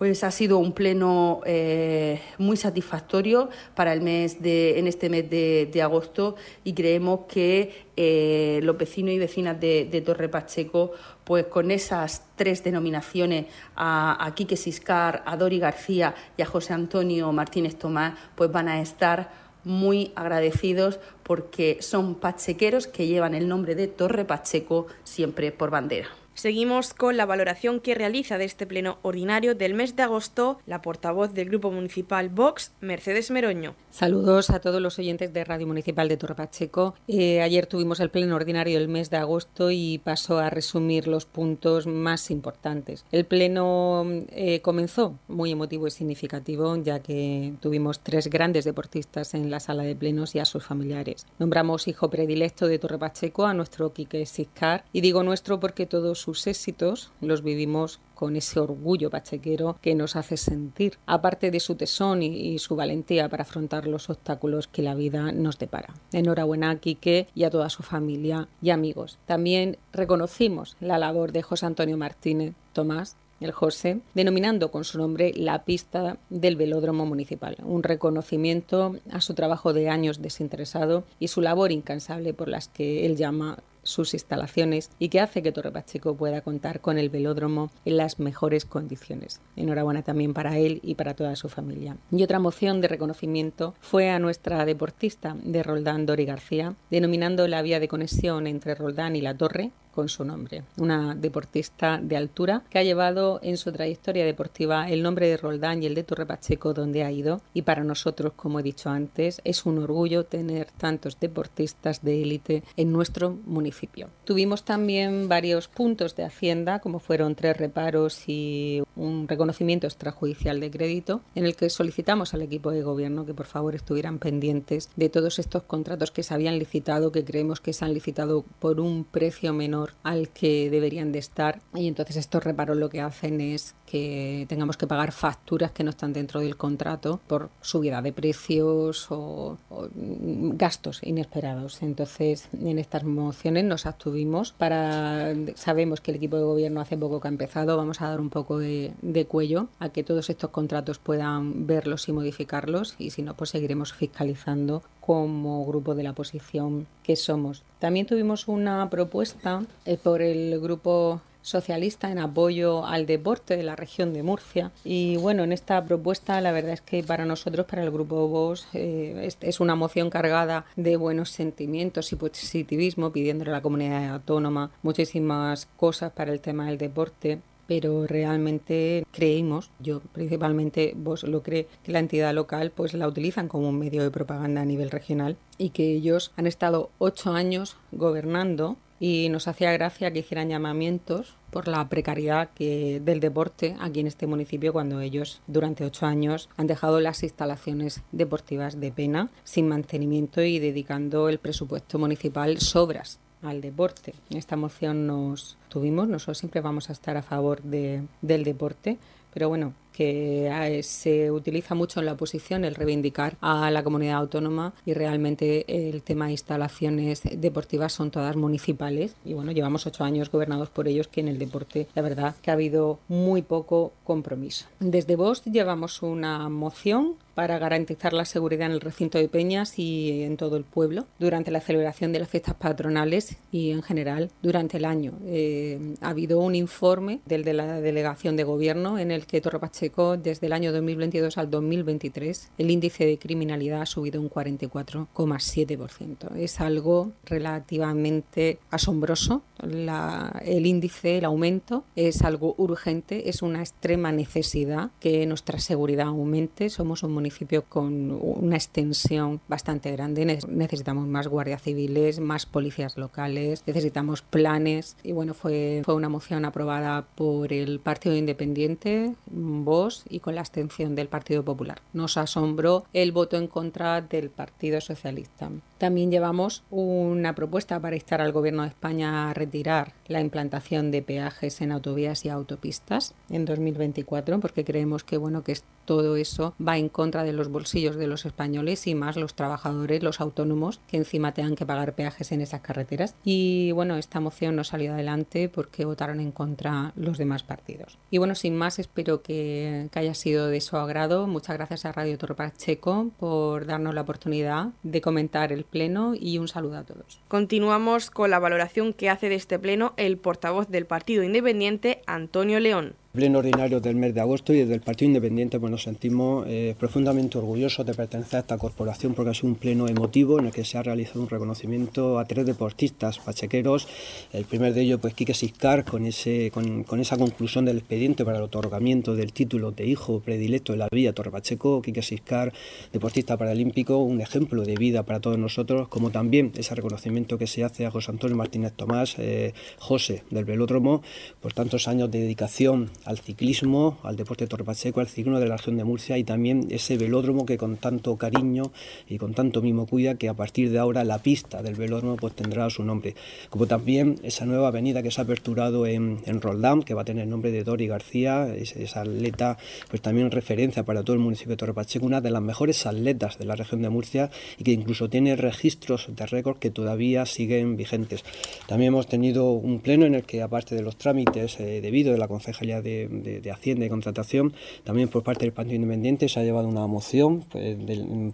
Pues 0.00 0.24
ha 0.24 0.30
sido 0.30 0.56
un 0.56 0.72
pleno 0.72 1.42
eh, 1.44 2.22
muy 2.38 2.56
satisfactorio 2.56 3.50
para 3.74 3.92
el 3.92 4.00
mes 4.00 4.40
de, 4.40 4.78
en 4.78 4.86
este 4.86 5.10
mes 5.10 5.28
de, 5.28 5.82
agosto 5.82 6.36
y 6.64 6.72
creemos 6.72 7.26
que 7.28 7.84
eh, 7.98 8.60
los 8.62 8.78
vecinos 8.78 9.12
y 9.12 9.18
vecinas 9.18 9.60
de, 9.60 10.02
Torre 10.02 10.30
Pacheco, 10.30 10.92
pues 11.22 11.44
con 11.48 11.70
esas 11.70 12.24
tres 12.34 12.64
denominaciones, 12.64 13.44
a, 13.76 14.24
a 14.24 14.34
Quique 14.34 14.56
Siscar, 14.56 15.22
a 15.26 15.36
Dori 15.36 15.58
García 15.58 16.14
y 16.34 16.40
a 16.40 16.46
José 16.46 16.72
Antonio 16.72 17.30
Martínez 17.30 17.76
Tomás, 17.76 18.18
pues 18.36 18.50
van 18.50 18.68
a 18.68 18.80
estar 18.80 19.30
muy 19.64 20.12
agradecidos 20.16 20.98
porque 21.22 21.76
son 21.82 22.14
pachequeros 22.14 22.86
que 22.86 23.06
llevan 23.06 23.34
el 23.34 23.46
nombre 23.48 23.74
de 23.74 23.86
Torre 23.86 24.24
Pacheco 24.24 24.86
siempre 25.04 25.52
por 25.52 25.68
bandera. 25.68 26.08
Seguimos 26.34 26.94
con 26.94 27.16
la 27.16 27.26
valoración 27.26 27.80
que 27.80 27.94
realiza 27.94 28.38
de 28.38 28.44
este 28.44 28.66
pleno 28.66 28.98
ordinario 29.02 29.54
del 29.54 29.74
mes 29.74 29.96
de 29.96 30.02
agosto 30.04 30.58
la 30.66 30.80
portavoz 30.80 31.34
del 31.34 31.50
Grupo 31.50 31.70
Municipal 31.70 32.28
Vox, 32.28 32.72
Mercedes 32.80 33.30
Meroño. 33.30 33.74
Saludos 33.90 34.50
a 34.50 34.60
todos 34.60 34.80
los 34.80 34.98
oyentes 34.98 35.32
de 35.32 35.44
Radio 35.44 35.66
Municipal 35.66 36.08
de 36.08 36.16
Torre 36.16 36.36
Pacheco. 36.36 36.94
Eh, 37.08 37.42
ayer 37.42 37.66
tuvimos 37.66 38.00
el 38.00 38.10
pleno 38.10 38.36
ordinario 38.36 38.78
del 38.78 38.88
mes 38.88 39.10
de 39.10 39.16
agosto 39.16 39.70
y 39.70 39.98
paso 39.98 40.38
a 40.38 40.48
resumir 40.48 41.08
los 41.08 41.26
puntos 41.26 41.86
más 41.86 42.30
importantes. 42.30 43.04
El 43.10 43.26
pleno 43.26 44.04
eh, 44.30 44.60
comenzó 44.62 45.18
muy 45.28 45.50
emotivo 45.50 45.88
y 45.88 45.90
significativo 45.90 46.76
ya 46.76 47.00
que 47.00 47.54
tuvimos 47.60 48.00
tres 48.00 48.28
grandes 48.28 48.64
deportistas 48.64 49.34
en 49.34 49.50
la 49.50 49.60
sala 49.60 49.82
de 49.82 49.96
plenos 49.96 50.34
y 50.34 50.38
a 50.38 50.44
sus 50.44 50.64
familiares. 50.64 51.26
Nombramos 51.38 51.88
hijo 51.88 52.08
predilecto 52.08 52.66
de 52.66 52.78
Torre 52.78 52.98
Pacheco 52.98 53.46
a 53.46 53.54
nuestro 53.54 53.92
Quique 53.92 54.24
Siscar 54.26 54.84
y 54.92 55.00
digo 55.00 55.22
nuestro 55.22 55.60
porque 55.60 55.86
todos 55.86 56.19
sus 56.20 56.46
éxitos 56.46 57.10
los 57.20 57.42
vivimos 57.42 58.00
con 58.14 58.36
ese 58.36 58.60
orgullo 58.60 59.10
pachequero 59.10 59.78
que 59.80 59.94
nos 59.94 60.14
hace 60.14 60.36
sentir, 60.36 60.98
aparte 61.06 61.50
de 61.50 61.58
su 61.58 61.74
tesón 61.74 62.22
y, 62.22 62.58
su 62.58 62.76
valentía 62.76 63.28
para 63.28 63.42
afrontar 63.42 63.86
los 63.86 64.10
obstáculos 64.10 64.68
que 64.68 64.82
la 64.82 64.94
vida 64.94 65.32
nos 65.32 65.58
depara. 65.58 65.94
Enhorabuena 66.12 66.70
a 66.70 66.76
Quique 66.76 67.28
y 67.34 67.44
a 67.44 67.50
toda 67.50 67.70
su 67.70 67.82
familia 67.82 68.48
y 68.60 68.70
amigos. 68.70 69.18
También 69.26 69.78
reconocimos 69.92 70.76
la 70.80 70.98
labor 70.98 71.32
de 71.32 71.42
José 71.42 71.66
Antonio 71.66 71.96
Martínez 71.96 72.54
Tomás 72.72 73.16
el 73.40 73.52
José, 73.52 74.00
denominando 74.14 74.70
con 74.70 74.84
su 74.84 74.98
nombre 74.98 75.32
la 75.34 75.64
pista 75.64 76.18
del 76.28 76.56
velódromo 76.56 77.06
municipal, 77.06 77.56
un 77.64 77.82
reconocimiento 77.82 78.96
a 79.10 79.20
su 79.20 79.34
trabajo 79.34 79.72
de 79.72 79.88
años 79.88 80.20
desinteresado 80.20 81.04
y 81.18 81.28
su 81.28 81.40
labor 81.40 81.72
incansable 81.72 82.34
por 82.34 82.48
las 82.48 82.68
que 82.68 83.06
él 83.06 83.16
llama 83.16 83.58
sus 83.82 84.14
instalaciones 84.14 84.90
y 84.98 85.08
que 85.08 85.20
hace 85.20 85.42
que 85.42 85.52
Torre 85.52 85.72
Pacheco 85.72 86.16
pueda 86.16 86.40
contar 86.40 86.80
con 86.80 86.98
el 86.98 87.10
velódromo 87.10 87.70
en 87.84 87.96
las 87.96 88.18
mejores 88.18 88.64
condiciones. 88.64 89.40
Enhorabuena 89.56 90.02
también 90.02 90.34
para 90.34 90.58
él 90.58 90.80
y 90.82 90.94
para 90.94 91.14
toda 91.14 91.36
su 91.36 91.48
familia. 91.48 91.96
Y 92.10 92.22
otra 92.22 92.38
moción 92.38 92.80
de 92.80 92.88
reconocimiento 92.88 93.74
fue 93.80 94.10
a 94.10 94.18
nuestra 94.18 94.64
deportista 94.64 95.36
de 95.42 95.62
Roldán 95.62 96.06
Dori 96.06 96.24
García, 96.24 96.74
denominando 96.90 97.48
la 97.48 97.62
vía 97.62 97.80
de 97.80 97.88
conexión 97.88 98.46
entre 98.46 98.74
Roldán 98.74 99.16
y 99.16 99.20
la 99.20 99.36
Torre 99.36 99.72
con 99.94 100.08
su 100.08 100.24
nombre. 100.24 100.64
Una 100.78 101.14
deportista 101.14 101.98
de 102.02 102.16
altura 102.16 102.62
que 102.70 102.78
ha 102.78 102.82
llevado 102.82 103.40
en 103.42 103.56
su 103.56 103.72
trayectoria 103.72 104.24
deportiva 104.24 104.88
el 104.88 105.02
nombre 105.02 105.28
de 105.28 105.36
Roldán 105.36 105.82
y 105.82 105.86
el 105.86 105.94
de 105.94 106.04
Torre 106.04 106.26
Pacheco 106.26 106.74
donde 106.74 107.04
ha 107.04 107.10
ido 107.10 107.40
y 107.54 107.62
para 107.62 107.84
nosotros, 107.84 108.32
como 108.34 108.60
he 108.60 108.62
dicho 108.62 108.90
antes, 108.90 109.40
es 109.44 109.66
un 109.66 109.78
orgullo 109.78 110.24
tener 110.24 110.68
tantos 110.76 111.18
deportistas 111.18 112.02
de 112.02 112.22
élite 112.22 112.62
en 112.76 112.92
nuestro 112.92 113.38
municipio. 113.46 114.08
Tuvimos 114.24 114.64
también 114.64 115.28
varios 115.28 115.68
puntos 115.68 116.16
de 116.16 116.24
Hacienda, 116.24 116.80
como 116.80 116.98
fueron 116.98 117.34
tres 117.34 117.56
reparos 117.56 118.24
y 118.26 118.82
un 118.96 119.28
reconocimiento 119.28 119.86
extrajudicial 119.86 120.60
de 120.60 120.70
crédito, 120.70 121.22
en 121.34 121.46
el 121.46 121.56
que 121.56 121.70
solicitamos 121.70 122.34
al 122.34 122.42
equipo 122.42 122.70
de 122.70 122.82
gobierno 122.82 123.26
que 123.26 123.34
por 123.34 123.46
favor 123.46 123.74
estuvieran 123.74 124.18
pendientes 124.18 124.90
de 124.96 125.08
todos 125.08 125.38
estos 125.38 125.62
contratos 125.62 126.10
que 126.10 126.22
se 126.22 126.34
habían 126.34 126.58
licitado, 126.58 127.12
que 127.12 127.24
creemos 127.24 127.60
que 127.60 127.72
se 127.72 127.84
han 127.84 127.94
licitado 127.94 128.44
por 128.58 128.80
un 128.80 129.04
precio 129.04 129.52
menor 129.52 129.79
al 130.02 130.28
que 130.30 130.70
deberían 130.70 131.12
de 131.12 131.18
estar 131.18 131.60
y 131.74 131.88
entonces 131.88 132.16
estos 132.16 132.44
reparos 132.44 132.76
lo 132.76 132.88
que 132.88 133.00
hacen 133.00 133.40
es 133.40 133.74
que 133.86 134.46
tengamos 134.48 134.76
que 134.76 134.86
pagar 134.86 135.10
facturas 135.12 135.72
que 135.72 135.82
no 135.82 135.90
están 135.90 136.12
dentro 136.12 136.40
del 136.40 136.56
contrato 136.56 137.20
por 137.26 137.50
subida 137.60 138.02
de 138.02 138.12
precios 138.12 139.08
o, 139.10 139.58
gastos 139.94 141.00
inesperados. 141.02 141.82
Entonces 141.82 142.48
en 142.52 142.78
estas 142.78 143.04
mociones 143.04 143.64
nos 143.64 143.86
abstuvimos 143.86 144.52
para 144.52 145.34
sabemos 145.56 146.00
que 146.00 146.12
el 146.12 146.18
equipo 146.18 146.36
de 146.36 146.44
gobierno 146.44 146.80
hace 146.80 146.96
poco 146.96 147.20
que 147.20 147.28
ha 147.28 147.30
empezado, 147.30 147.76
vamos 147.76 148.00
a 148.00 148.08
dar 148.08 148.20
un 148.20 148.30
poco 148.30 148.58
de, 148.58 148.92
de 149.02 149.26
cuello 149.26 149.68
a 149.78 149.88
que 149.88 150.04
todos 150.04 150.30
estos 150.30 150.50
contratos 150.50 150.98
puedan 150.98 151.66
verlos 151.66 152.08
y 152.08 152.12
modificarlos 152.12 152.94
y 152.98 153.10
si 153.10 153.22
no 153.22 153.34
pues 153.34 153.50
seguiremos 153.50 153.92
fiscalizando 153.92 154.82
como 155.00 155.64
grupo 155.66 155.94
de 155.94 156.04
la 156.04 156.10
oposición 156.10 156.86
que 157.10 157.16
somos. 157.16 157.64
También 157.80 158.06
tuvimos 158.06 158.46
una 158.46 158.88
propuesta 158.88 159.64
eh, 159.84 159.98
por 160.00 160.22
el 160.22 160.60
grupo 160.60 161.20
socialista 161.42 162.08
en 162.12 162.20
apoyo 162.20 162.86
al 162.86 163.04
deporte 163.04 163.56
de 163.56 163.64
la 163.64 163.74
región 163.74 164.12
de 164.12 164.22
Murcia. 164.22 164.70
Y 164.84 165.16
bueno, 165.16 165.42
en 165.42 165.50
esta 165.50 165.84
propuesta 165.84 166.40
la 166.40 166.52
verdad 166.52 166.74
es 166.74 166.82
que 166.82 167.02
para 167.02 167.24
nosotros, 167.24 167.66
para 167.66 167.82
el 167.82 167.90
grupo 167.90 168.28
VOS, 168.28 168.68
eh, 168.74 169.28
es, 169.40 169.58
una 169.58 169.74
moción 169.74 170.08
cargada 170.08 170.66
de 170.76 170.96
buenos 170.96 171.30
sentimientos 171.30 172.12
y 172.12 172.16
positivismo, 172.16 173.10
pidiéndole 173.10 173.50
a 173.50 173.54
la 173.54 173.62
comunidad 173.62 174.14
autónoma 174.14 174.70
muchísimas 174.84 175.66
cosas 175.76 176.12
para 176.12 176.32
el 176.32 176.40
tema 176.40 176.66
del 176.66 176.78
deporte 176.78 177.40
pero 177.70 178.04
realmente 178.04 179.06
creímos, 179.12 179.70
yo 179.78 180.00
principalmente 180.00 180.92
vos 180.96 181.22
lo 181.22 181.44
cree, 181.44 181.68
que 181.84 181.92
la 181.92 182.00
entidad 182.00 182.34
local 182.34 182.72
pues 182.74 182.94
la 182.94 183.06
utilizan 183.06 183.46
como 183.46 183.68
un 183.68 183.78
medio 183.78 184.02
de 184.02 184.10
propaganda 184.10 184.62
a 184.62 184.64
nivel 184.64 184.90
regional 184.90 185.36
y 185.56 185.70
que 185.70 185.92
ellos 185.92 186.32
han 186.36 186.48
estado 186.48 186.90
ocho 186.98 187.30
años 187.30 187.76
gobernando 187.92 188.76
y 188.98 189.28
nos 189.28 189.46
hacía 189.46 189.70
gracia 189.70 190.12
que 190.12 190.18
hicieran 190.18 190.48
llamamientos 190.48 191.36
por 191.52 191.68
la 191.68 191.88
precariedad 191.88 192.50
del 192.58 193.20
deporte 193.20 193.76
aquí 193.78 194.00
en 194.00 194.08
este 194.08 194.26
municipio 194.26 194.72
cuando 194.72 195.00
ellos 195.00 195.40
durante 195.46 195.84
ocho 195.84 196.06
años 196.06 196.48
han 196.56 196.66
dejado 196.66 196.98
las 196.98 197.22
instalaciones 197.22 198.02
deportivas 198.10 198.80
de 198.80 198.90
pena 198.90 199.30
sin 199.44 199.68
mantenimiento 199.68 200.42
y 200.42 200.58
dedicando 200.58 201.28
el 201.28 201.38
presupuesto 201.38 202.00
municipal 202.00 202.58
sobras 202.58 203.20
al 203.42 203.60
deporte. 203.60 204.14
Esta 204.30 204.56
moción 204.56 205.06
nos 205.06 205.56
tuvimos, 205.68 206.08
nosotros 206.08 206.38
siempre 206.38 206.60
vamos 206.60 206.90
a 206.90 206.92
estar 206.92 207.16
a 207.16 207.22
favor 207.22 207.62
de, 207.62 208.02
del 208.22 208.44
deporte, 208.44 208.98
pero 209.32 209.48
bueno, 209.48 209.74
que 209.92 210.48
eh, 210.48 210.82
se 210.82 211.30
utiliza 211.30 211.74
mucho 211.74 212.00
en 212.00 212.06
la 212.06 212.12
oposición 212.12 212.64
el 212.64 212.74
reivindicar 212.74 213.36
a 213.40 213.70
la 213.70 213.82
comunidad 213.82 214.18
autónoma 214.18 214.72
y 214.86 214.94
realmente 214.94 215.88
el 215.88 216.02
tema 216.02 216.26
de 216.26 216.32
instalaciones 216.32 217.22
deportivas 217.36 217.92
son 217.92 218.10
todas 218.10 218.36
municipales 218.36 219.14
y 219.24 219.34
bueno, 219.34 219.52
llevamos 219.52 219.86
ocho 219.86 220.04
años 220.04 220.30
gobernados 220.30 220.70
por 220.70 220.88
ellos 220.88 221.08
que 221.08 221.20
en 221.20 221.28
el 221.28 221.38
deporte 221.38 221.88
la 221.94 222.02
verdad 222.02 222.34
que 222.40 222.50
ha 222.50 222.54
habido 222.54 222.98
muy 223.08 223.42
poco 223.42 223.92
compromiso. 224.04 224.66
Desde 224.78 225.16
vos 225.16 225.44
llevamos 225.44 226.02
una 226.02 226.48
moción 226.48 227.16
para 227.34 227.58
garantizar 227.58 228.12
la 228.12 228.24
seguridad 228.24 228.66
en 228.66 228.72
el 228.72 228.80
recinto 228.80 229.18
de 229.18 229.28
Peñas 229.28 229.78
y 229.78 230.22
en 230.22 230.36
todo 230.36 230.56
el 230.56 230.64
pueblo 230.64 231.06
durante 231.18 231.50
la 231.50 231.60
celebración 231.60 232.12
de 232.12 232.20
las 232.20 232.28
fiestas 232.28 232.54
patronales 232.54 233.36
y 233.52 233.70
en 233.70 233.82
general 233.82 234.30
durante 234.42 234.76
el 234.76 234.84
año. 234.84 235.12
Eh, 235.26 235.94
ha 236.00 236.10
habido 236.10 236.40
un 236.40 236.54
informe 236.54 237.20
del 237.26 237.44
de 237.44 237.54
la 237.54 237.80
delegación 237.80 238.36
de 238.36 238.44
gobierno 238.44 238.98
en 238.98 239.10
el 239.10 239.26
que 239.26 239.40
Torre 239.40 239.58
Pacheco, 239.58 240.16
desde 240.16 240.46
el 240.46 240.52
año 240.52 240.72
2022 240.72 241.38
al 241.38 241.50
2023, 241.50 242.50
el 242.58 242.70
índice 242.70 243.06
de 243.06 243.18
criminalidad 243.18 243.82
ha 243.82 243.86
subido 243.86 244.20
un 244.20 244.30
44,7%. 244.30 246.36
Es 246.36 246.60
algo 246.60 247.12
relativamente 247.24 248.58
asombroso. 248.70 249.42
el 249.62 250.66
índice, 250.66 251.18
el 251.18 251.24
aumento, 251.24 251.84
es 251.96 252.22
algo 252.22 252.54
urgente, 252.58 253.28
es 253.28 253.42
una 253.42 253.60
extrema 253.60 254.12
necesidad 254.12 254.90
que 255.00 255.26
nuestra 255.26 255.58
seguridad 255.58 256.08
aumente. 256.08 256.70
Somos 256.70 257.02
un 257.02 257.12
municipio 257.20 257.64
con 257.68 258.10
una 258.10 258.56
extensión 258.56 259.40
bastante 259.46 259.92
grande. 259.92 260.40
Necesitamos 260.48 261.06
más 261.06 261.28
guardias 261.28 261.62
civiles, 261.62 262.18
más 262.18 262.46
policías 262.46 262.96
locales, 262.96 263.62
necesitamos 263.66 264.22
planes. 264.22 264.96
Y 265.02 265.12
bueno, 265.12 265.34
fue, 265.34 265.82
fue 265.84 265.94
una 265.94 266.08
moción 266.08 266.44
aprobada 266.44 267.06
por 267.14 267.52
el 267.52 267.78
Partido 267.80 268.16
Independiente, 268.16 269.14
vos 269.26 270.04
y 270.08 270.20
con 270.20 270.34
la 270.34 270.40
abstención 270.40 270.94
del 270.94 271.08
Partido 271.08 271.44
Popular. 271.44 271.82
Nos 271.92 272.16
asombró 272.16 272.84
el 272.92 273.12
voto 273.12 273.36
en 273.36 273.48
contra 273.48 274.00
del 274.00 274.30
Partido 274.30 274.80
Socialista. 274.80 275.50
También 275.78 276.10
llevamos 276.10 276.62
una 276.70 277.34
propuesta 277.34 277.80
para 277.80 277.96
instar 277.96 278.20
al 278.20 278.32
Gobierno 278.32 278.62
de 278.62 278.68
España 278.68 279.30
a 279.30 279.34
retirar 279.34 279.94
la 280.08 280.20
implantación 280.20 280.90
de 280.90 281.02
peajes 281.02 281.60
en 281.60 281.72
autovías 281.72 282.24
y 282.24 282.28
autopistas 282.28 283.14
en 283.30 283.44
2024, 283.44 284.40
porque 284.40 284.64
creemos 284.64 285.04
que 285.04 285.16
bueno 285.16 285.42
que 285.42 285.56
todo 285.90 286.14
eso 286.16 286.54
va 286.64 286.78
en 286.78 286.88
contra 286.88 287.09
de 287.18 287.32
los 287.32 287.48
bolsillos 287.48 287.96
de 287.96 288.06
los 288.06 288.24
españoles 288.24 288.86
y 288.86 288.94
más 288.94 289.16
los 289.16 289.34
trabajadores, 289.34 290.02
los 290.02 290.20
autónomos, 290.20 290.80
que 290.88 290.96
encima 290.96 291.32
tengan 291.32 291.56
que 291.56 291.66
pagar 291.66 291.94
peajes 291.94 292.32
en 292.32 292.40
esas 292.40 292.60
carreteras. 292.60 293.14
Y 293.24 293.72
bueno, 293.72 293.96
esta 293.96 294.20
moción 294.20 294.56
no 294.56 294.64
salió 294.64 294.92
adelante 294.92 295.48
porque 295.48 295.84
votaron 295.84 296.20
en 296.20 296.32
contra 296.32 296.92
los 296.96 297.18
demás 297.18 297.42
partidos. 297.42 297.98
Y 298.10 298.18
bueno, 298.18 298.34
sin 298.34 298.56
más, 298.56 298.78
espero 298.78 299.22
que, 299.22 299.88
que 299.92 299.98
haya 299.98 300.14
sido 300.14 300.48
de 300.48 300.60
su 300.60 300.76
agrado. 300.76 301.26
Muchas 301.26 301.56
gracias 301.56 301.84
a 301.84 301.92
Radio 301.92 302.16
Torre 302.16 302.34
Pacheco 302.34 303.10
por 303.18 303.66
darnos 303.66 303.94
la 303.94 304.02
oportunidad 304.02 304.68
de 304.82 305.00
comentar 305.00 305.52
el 305.52 305.64
Pleno 305.64 306.14
y 306.18 306.38
un 306.38 306.48
saludo 306.48 306.78
a 306.78 306.84
todos. 306.84 307.20
Continuamos 307.28 308.10
con 308.10 308.30
la 308.30 308.38
valoración 308.38 308.92
que 308.92 309.10
hace 309.10 309.28
de 309.28 309.34
este 309.34 309.58
Pleno 309.58 309.92
el 309.96 310.18
portavoz 310.18 310.68
del 310.68 310.86
Partido 310.86 311.22
Independiente, 311.22 312.02
Antonio 312.06 312.60
León 312.60 312.94
pleno 313.12 313.40
ordinario 313.40 313.80
del 313.80 313.96
mes 313.96 314.14
de 314.14 314.20
agosto 314.20 314.52
y 314.54 314.58
desde 314.58 314.74
el 314.74 314.82
Partido 314.82 315.08
Independiente 315.08 315.58
pues 315.58 315.70
nos 315.72 315.82
sentimos 315.82 316.46
eh, 316.48 316.76
profundamente 316.78 317.38
orgullosos 317.38 317.84
de 317.84 317.92
pertenecer 317.92 318.36
a 318.36 318.40
esta 318.40 318.56
corporación 318.56 319.14
porque 319.14 319.30
ha 319.30 319.34
sido 319.34 319.48
un 319.48 319.56
pleno 319.56 319.88
emotivo 319.88 320.38
en 320.38 320.46
el 320.46 320.52
que 320.52 320.64
se 320.64 320.78
ha 320.78 320.82
realizado 320.84 321.20
un 321.20 321.28
reconocimiento 321.28 322.20
a 322.20 322.24
tres 322.24 322.46
deportistas 322.46 323.18
pachequeros. 323.18 323.88
El 324.32 324.44
primer 324.44 324.74
de 324.74 324.82
ellos, 324.82 325.00
pues 325.00 325.14
Quique 325.14 325.34
Siscar, 325.34 325.84
con, 325.84 326.06
ese, 326.06 326.52
con, 326.52 327.00
esa 327.00 327.16
conclusión 327.16 327.64
del 327.64 327.78
expediente 327.78 328.24
para 328.24 328.38
el 328.38 328.44
otorgamiento 328.44 329.16
del 329.16 329.32
título 329.32 329.72
de 329.72 329.86
hijo 329.86 330.20
predilecto 330.20 330.72
de 330.72 330.78
la 330.78 330.88
Villa 330.92 331.12
Torre 331.12 331.32
Pacheco. 331.32 331.82
Quique 331.82 332.02
Siscar, 332.02 332.52
deportista 332.92 333.36
paralímpico, 333.36 333.98
un 333.98 334.20
ejemplo 334.20 334.62
de 334.62 334.76
vida 334.76 335.02
para 335.02 335.18
todos 335.18 335.36
nosotros, 335.36 335.88
como 335.88 336.10
también 336.10 336.52
ese 336.56 336.76
reconocimiento 336.76 337.38
que 337.38 337.48
se 337.48 337.64
hace 337.64 337.86
a 337.86 337.90
José 337.90 338.12
Antonio 338.12 338.36
Martínez 338.36 338.72
Tomás, 338.74 339.16
eh, 339.18 339.52
José 339.78 340.22
del 340.30 340.44
Velódromo, 340.44 341.02
por 341.40 341.52
tantos 341.52 341.88
años 341.88 342.08
de 342.08 342.20
dedicación 342.20 342.90
al 343.04 343.18
ciclismo, 343.18 343.98
al 344.02 344.16
deporte 344.16 344.46
torpacheco, 344.46 345.00
al 345.00 345.08
ciclismo 345.08 345.40
de 345.40 345.46
la 345.46 345.56
región 345.56 345.76
de 345.76 345.84
Murcia 345.84 346.18
y 346.18 346.24
también 346.24 346.66
ese 346.70 346.96
velódromo 346.96 347.46
que 347.46 347.58
con 347.58 347.76
tanto 347.76 348.16
cariño 348.16 348.72
y 349.08 349.18
con 349.18 349.34
tanto 349.34 349.62
mimo 349.62 349.86
cuida 349.86 350.14
que 350.14 350.28
a 350.28 350.34
partir 350.34 350.70
de 350.70 350.78
ahora 350.78 351.04
la 351.04 351.18
pista 351.18 351.62
del 351.62 351.74
velódromo 351.74 352.16
pues 352.16 352.34
tendrá 352.34 352.68
su 352.70 352.84
nombre. 352.84 353.14
Como 353.48 353.66
también 353.66 354.16
esa 354.22 354.46
nueva 354.46 354.68
avenida 354.68 355.02
que 355.02 355.10
se 355.10 355.20
ha 355.20 355.24
aperturado 355.24 355.86
en, 355.86 356.20
en 356.26 356.40
Roldán, 356.40 356.82
que 356.82 356.94
va 356.94 357.02
a 357.02 357.04
tener 357.04 357.24
el 357.24 357.30
nombre 357.30 357.50
de 357.50 357.64
Dori 357.64 357.86
García, 357.86 358.54
esa 358.54 359.00
atleta 359.00 359.58
pues 359.88 360.02
también 360.02 360.30
referencia 360.30 360.84
para 360.84 361.02
todo 361.02 361.14
el 361.14 361.20
municipio 361.20 361.52
de 361.52 361.56
Torrepacheco, 361.56 362.06
una 362.06 362.20
de 362.20 362.30
las 362.30 362.42
mejores 362.42 362.86
atletas 362.86 363.38
de 363.38 363.44
la 363.44 363.56
región 363.56 363.82
de 363.82 363.90
Murcia 363.90 364.30
y 364.58 364.64
que 364.64 364.72
incluso 364.72 365.08
tiene 365.08 365.36
registros 365.36 366.08
de 366.14 366.26
récord 366.26 366.58
que 366.58 366.70
todavía 366.70 367.26
siguen 367.26 367.76
vigentes. 367.76 368.24
También 368.66 368.88
hemos 368.88 369.06
tenido 369.06 369.52
un 369.52 369.80
pleno 369.80 370.06
en 370.06 370.14
el 370.14 370.22
que 370.24 370.42
aparte 370.42 370.74
de 370.74 370.82
los 370.82 370.96
trámites 370.96 371.58
eh, 371.60 371.80
debido 371.80 372.12
de 372.12 372.18
la 372.18 372.28
Concejalía 372.28 372.82
de 372.82 372.89
de, 373.08 373.50
Hacienda 373.50 373.86
y 373.86 373.88
Contratación, 373.88 374.52
también 374.84 375.08
por 375.08 375.22
parte 375.22 375.44
del 375.44 375.52
Partido 375.52 375.76
Independiente 375.76 376.28
se 376.28 376.40
ha 376.40 376.42
llevado 376.42 376.68
una 376.68 376.86
moción 376.86 377.44
pues, 377.50 377.76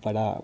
para 0.03 0.41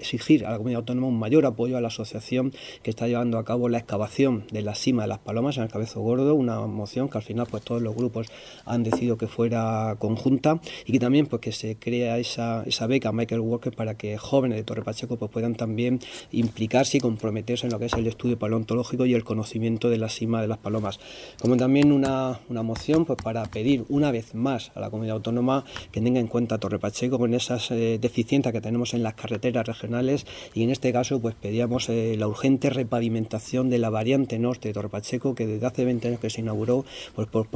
exigir 0.00 0.46
a 0.46 0.50
la 0.50 0.56
comunidad 0.56 0.80
autónoma 0.80 1.06
un 1.08 1.18
mayor 1.18 1.46
apoyo 1.46 1.76
a 1.76 1.80
la 1.80 1.88
asociación 1.88 2.52
que 2.82 2.90
está 2.90 3.06
llevando 3.06 3.38
a 3.38 3.44
cabo 3.44 3.68
la 3.68 3.78
excavación 3.78 4.44
de 4.50 4.62
la 4.62 4.74
cima 4.74 5.02
de 5.02 5.08
las 5.08 5.18
palomas 5.18 5.56
en 5.56 5.64
el 5.64 5.68
Cabezo 5.68 6.00
Gordo, 6.00 6.34
una 6.34 6.60
moción 6.66 7.08
que 7.08 7.18
al 7.18 7.24
final 7.24 7.46
pues 7.50 7.62
todos 7.62 7.82
los 7.82 7.94
grupos 7.94 8.28
han 8.64 8.82
decidido 8.82 9.16
que 9.18 9.26
fuera 9.26 9.96
conjunta 9.98 10.60
y 10.86 10.92
que 10.92 10.98
también 10.98 11.26
pues 11.26 11.40
que 11.40 11.52
se 11.52 11.76
crea 11.76 12.18
esa, 12.18 12.62
esa 12.66 12.86
beca 12.86 13.12
Michael 13.12 13.40
Walker 13.40 13.74
para 13.74 13.96
que 13.96 14.18
jóvenes 14.18 14.58
de 14.58 14.64
Torre 14.64 14.82
Pacheco 14.82 15.16
pues 15.16 15.30
puedan 15.30 15.54
también 15.54 16.00
implicarse 16.32 16.98
y 16.98 17.00
comprometerse 17.00 17.66
en 17.66 17.72
lo 17.72 17.78
que 17.78 17.86
es 17.86 17.92
el 17.94 18.06
estudio 18.06 18.38
paleontológico 18.38 19.06
y 19.06 19.14
el 19.14 19.24
conocimiento 19.24 19.90
de 19.90 19.98
la 19.98 20.08
cima 20.08 20.40
de 20.40 20.48
las 20.48 20.58
palomas. 20.58 21.00
Como 21.40 21.56
también 21.56 21.92
una, 21.92 22.40
una 22.48 22.62
moción 22.62 23.04
pues 23.04 23.18
para 23.22 23.44
pedir 23.44 23.84
una 23.88 24.10
vez 24.10 24.34
más 24.34 24.70
a 24.74 24.80
la 24.80 24.90
comunidad 24.90 25.16
autónoma 25.16 25.64
que 25.92 26.00
tenga 26.00 26.20
en 26.20 26.26
cuenta 26.26 26.58
Torre 26.58 26.78
Pacheco 26.78 27.18
con 27.18 27.34
esas 27.34 27.70
eh, 27.70 27.98
deficiencias 28.00 28.52
que 28.52 28.60
tenemos 28.60 28.94
en 28.94 29.02
las 29.02 29.14
carreteras 29.14 29.66
regionales 29.66 29.87
y 30.54 30.62
en 30.62 30.70
este 30.70 30.92
caso 30.92 31.20
pues 31.20 31.34
pedíamos 31.34 31.88
eh, 31.88 32.14
la 32.18 32.28
urgente 32.28 32.70
repavimentación 32.70 33.70
de 33.70 33.78
la 33.78 33.90
variante 33.90 34.38
norte 34.38 34.68
de 34.68 34.74
Torpacheco 34.74 35.34
que 35.34 35.46
desde 35.46 35.66
hace 35.66 35.84
20 35.84 36.08
años 36.08 36.20
que 36.20 36.30
se 36.30 36.42
inauguró 36.42 36.84
pues 37.14 37.26
por, 37.28 37.48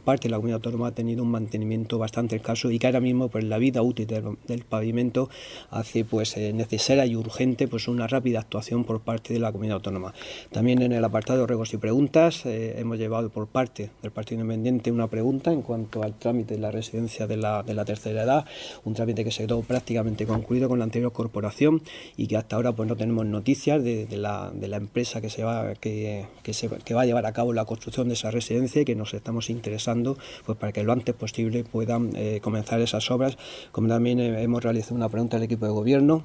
parte 0.00 0.24
de 0.24 0.30
la 0.30 0.36
comunidad 0.36 0.56
autónoma 0.56 0.88
ha 0.88 0.92
tenido 0.92 1.22
un 1.22 1.30
mantenimiento 1.30 1.98
bastante 1.98 2.36
escaso 2.36 2.70
y 2.70 2.78
que 2.78 2.86
ahora 2.86 3.00
mismo 3.00 3.28
pues 3.28 3.44
la 3.44 3.58
vida 3.58 3.82
útil 3.82 4.06
del, 4.06 4.64
pavimento 4.68 5.30
hace 5.70 6.04
pues 6.04 6.36
eh, 6.36 6.52
necesaria 6.52 7.06
y 7.06 7.14
urgente 7.14 7.68
pues 7.68 7.88
una 7.88 8.06
rápida 8.06 8.40
actuación 8.40 8.84
por 8.84 9.00
parte 9.00 9.32
de 9.32 9.38
la 9.38 9.52
comunidad 9.52 9.76
autónoma. 9.76 10.12
También 10.50 10.82
en 10.82 10.92
el 10.92 11.04
apartado 11.04 11.40
de 11.40 11.46
ruegos 11.46 11.72
y 11.72 11.76
preguntas 11.76 12.44
eh, 12.46 12.74
hemos 12.78 12.98
llevado 12.98 13.30
por 13.30 13.46
parte 13.46 13.90
del 14.02 14.10
Partido 14.10 14.40
Independiente 14.40 14.90
una 14.90 15.06
pregunta 15.06 15.52
en 15.52 15.62
cuanto 15.62 16.02
al 16.02 16.14
trámite 16.18 16.54
de 16.54 16.60
la 16.60 16.70
residencia 16.70 17.26
de 17.26 17.36
la, 17.36 17.62
de 17.62 17.74
la 17.74 17.84
tercera 17.84 18.24
edad, 18.24 18.44
un 18.84 18.94
trámite 18.94 19.24
que 19.24 19.30
se 19.30 19.46
quedó 19.46 19.62
prácticamente 19.62 20.26
concluido 20.26 20.68
con 20.68 20.78
la 20.78 20.84
anterior 20.84 21.12
corporación 21.12 21.75
y 22.16 22.26
que 22.26 22.36
hasta 22.36 22.56
ahora 22.56 22.72
pues 22.72 22.88
no 22.88 22.96
tenemos 22.96 23.26
noticias 23.26 23.82
de, 23.82 24.06
la, 24.12 24.50
de 24.54 24.68
la, 24.68 24.76
empresa 24.76 25.20
que 25.20 25.30
se, 25.30 25.44
va, 25.44 25.74
que, 25.74 26.26
que, 26.42 26.94
va 26.94 27.02
a 27.02 27.06
llevar 27.06 27.26
a 27.26 27.32
cabo 27.32 27.52
la 27.52 27.64
construcción 27.64 28.08
de 28.08 28.14
esa 28.14 28.30
residencia 28.30 28.82
y 28.82 28.84
que 28.84 28.94
nos 28.94 29.14
estamos 29.14 29.50
interesando 29.50 30.16
pues 30.44 30.58
para 30.58 30.72
que 30.72 30.82
lo 30.82 30.92
antes 30.92 31.14
posible 31.14 31.64
puedan 31.64 32.12
eh, 32.16 32.40
comenzar 32.42 32.80
esas 32.80 33.10
obras. 33.10 33.36
Como 33.72 33.88
también 33.88 34.20
eh, 34.20 34.42
hemos 34.42 34.62
realizado 34.62 34.96
una 34.96 35.08
pregunta 35.08 35.36
al 35.36 35.42
equipo 35.42 35.66
de 35.66 35.72
gobierno 35.72 36.24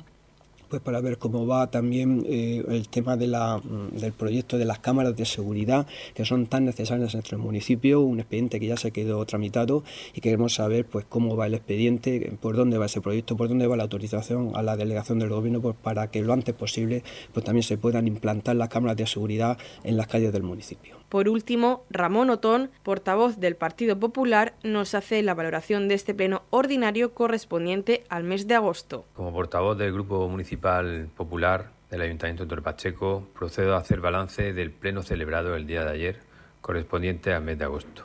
pues 0.71 0.81
para 0.81 1.01
ver 1.01 1.17
cómo 1.17 1.45
va 1.45 1.69
también 1.69 2.23
eh, 2.25 2.63
el 2.69 2.87
tema 2.87 3.17
mm, 3.17 3.97
del 3.97 4.13
proyecto 4.13 4.57
de 4.57 4.63
las 4.63 4.79
cámaras 4.79 5.17
de 5.17 5.25
seguridad 5.25 5.85
que 6.15 6.23
son 6.23 6.47
tan 6.47 6.63
necesarias 6.63 7.13
en 7.13 7.17
nuestro 7.17 7.37
municipio, 7.37 7.99
un 7.99 8.21
expediente 8.21 8.57
que 8.57 8.67
ya 8.67 8.77
se 8.77 8.91
quedó 8.91 9.23
tramitado 9.25 9.83
y 10.15 10.21
queremos 10.21 10.55
saber 10.55 10.85
pues 10.85 11.05
cómo 11.09 11.35
va 11.35 11.47
el 11.47 11.55
expediente, 11.55 12.31
por 12.39 12.55
dónde 12.55 12.77
va 12.77 12.85
ese 12.85 13.01
proyecto, 13.01 13.35
por 13.35 13.49
dónde 13.49 13.67
va 13.67 13.75
la 13.75 13.83
autorización 13.83 14.53
a 14.55 14.63
la 14.63 14.77
delegación 14.77 15.19
del 15.19 15.29
gobierno 15.29 15.61
pues 15.61 15.75
para 15.75 16.09
que 16.09 16.21
lo 16.21 16.31
antes 16.31 16.55
posible 16.55 17.03
pues 17.33 17.43
también 17.43 17.63
se 17.63 17.77
puedan 17.77 18.07
implantar 18.07 18.55
las 18.55 18.69
cámaras 18.69 18.95
de 18.95 19.07
seguridad 19.07 19.57
en 19.83 19.97
las 19.97 20.07
calles 20.07 20.31
del 20.31 20.43
municipio. 20.43 21.00
Por 21.11 21.27
último, 21.27 21.83
Ramón 21.89 22.29
Otón, 22.29 22.71
portavoz 22.83 23.37
del 23.37 23.57
Partido 23.57 23.99
Popular, 23.99 24.53
nos 24.63 24.95
hace 24.95 25.21
la 25.21 25.33
valoración 25.33 25.89
de 25.89 25.95
este 25.95 26.13
pleno 26.13 26.43
ordinario 26.51 27.13
correspondiente 27.13 28.05
al 28.07 28.23
mes 28.23 28.47
de 28.47 28.55
agosto. 28.55 29.03
Como 29.13 29.33
portavoz 29.33 29.77
del 29.77 29.91
Grupo 29.91 30.29
Municipal 30.29 31.09
Popular 31.17 31.71
del 31.89 32.03
Ayuntamiento 32.03 32.45
de 32.45 32.49
Torpacheco, 32.49 33.27
procedo 33.37 33.75
a 33.75 33.79
hacer 33.79 33.99
balance 33.99 34.53
del 34.53 34.71
pleno 34.71 35.03
celebrado 35.03 35.53
el 35.57 35.67
día 35.67 35.83
de 35.83 35.91
ayer, 35.91 36.19
correspondiente 36.61 37.33
al 37.33 37.43
mes 37.43 37.57
de 37.57 37.65
agosto. 37.65 38.03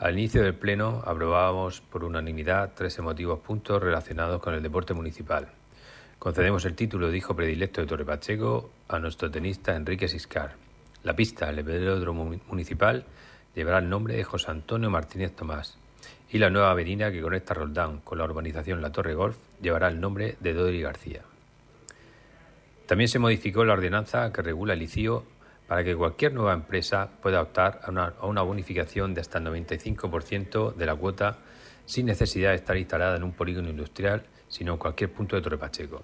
Al 0.00 0.18
inicio 0.18 0.42
del 0.42 0.56
pleno 0.56 1.04
aprobábamos 1.06 1.82
por 1.82 2.02
unanimidad 2.02 2.72
tres 2.74 2.98
emotivos 2.98 3.38
puntos 3.38 3.80
relacionados 3.80 4.42
con 4.42 4.54
el 4.54 4.62
deporte 4.64 4.92
municipal. 4.92 5.52
Concedemos 6.18 6.64
el 6.64 6.74
título 6.74 7.12
de 7.12 7.16
hijo 7.16 7.36
predilecto 7.36 7.80
de 7.80 7.86
Torrepacheco 7.86 8.70
a 8.88 8.98
nuestro 8.98 9.30
tenista 9.30 9.76
Enrique 9.76 10.08
Siscar 10.08 10.66
la 11.08 11.16
pista 11.16 11.46
del 11.46 11.62
velódromo 11.62 12.30
municipal 12.48 13.02
llevará 13.54 13.78
el 13.78 13.88
nombre 13.88 14.14
de 14.14 14.24
José 14.24 14.50
Antonio 14.50 14.90
Martínez 14.90 15.34
Tomás 15.34 15.78
y 16.30 16.36
la 16.36 16.50
nueva 16.50 16.70
avenida 16.70 17.10
que 17.10 17.22
conecta 17.22 17.54
Roldán 17.54 18.00
con 18.00 18.18
la 18.18 18.24
urbanización 18.24 18.82
La 18.82 18.92
Torre 18.92 19.14
Golf 19.14 19.38
llevará 19.58 19.88
el 19.88 20.02
nombre 20.02 20.36
de 20.40 20.52
Dodri 20.52 20.82
García. 20.82 21.22
También 22.84 23.08
se 23.08 23.18
modificó 23.18 23.64
la 23.64 23.72
ordenanza 23.72 24.30
que 24.34 24.42
regula 24.42 24.74
el 24.74 24.82
ICIO 24.82 25.24
para 25.66 25.82
que 25.82 25.96
cualquier 25.96 26.34
nueva 26.34 26.52
empresa 26.52 27.08
pueda 27.22 27.40
optar 27.40 27.80
a 27.84 27.90
una, 27.90 28.12
a 28.20 28.26
una 28.26 28.42
bonificación 28.42 29.14
de 29.14 29.22
hasta 29.22 29.38
el 29.38 29.46
95% 29.46 30.74
de 30.74 30.84
la 30.84 30.94
cuota 30.94 31.38
sin 31.86 32.04
necesidad 32.04 32.50
de 32.50 32.56
estar 32.56 32.76
instalada 32.76 33.16
en 33.16 33.24
un 33.24 33.32
polígono 33.32 33.70
industrial, 33.70 34.24
sino 34.46 34.74
en 34.74 34.78
cualquier 34.78 35.10
punto 35.10 35.36
de 35.36 35.40
Torre 35.40 35.56
Pacheco. 35.56 36.02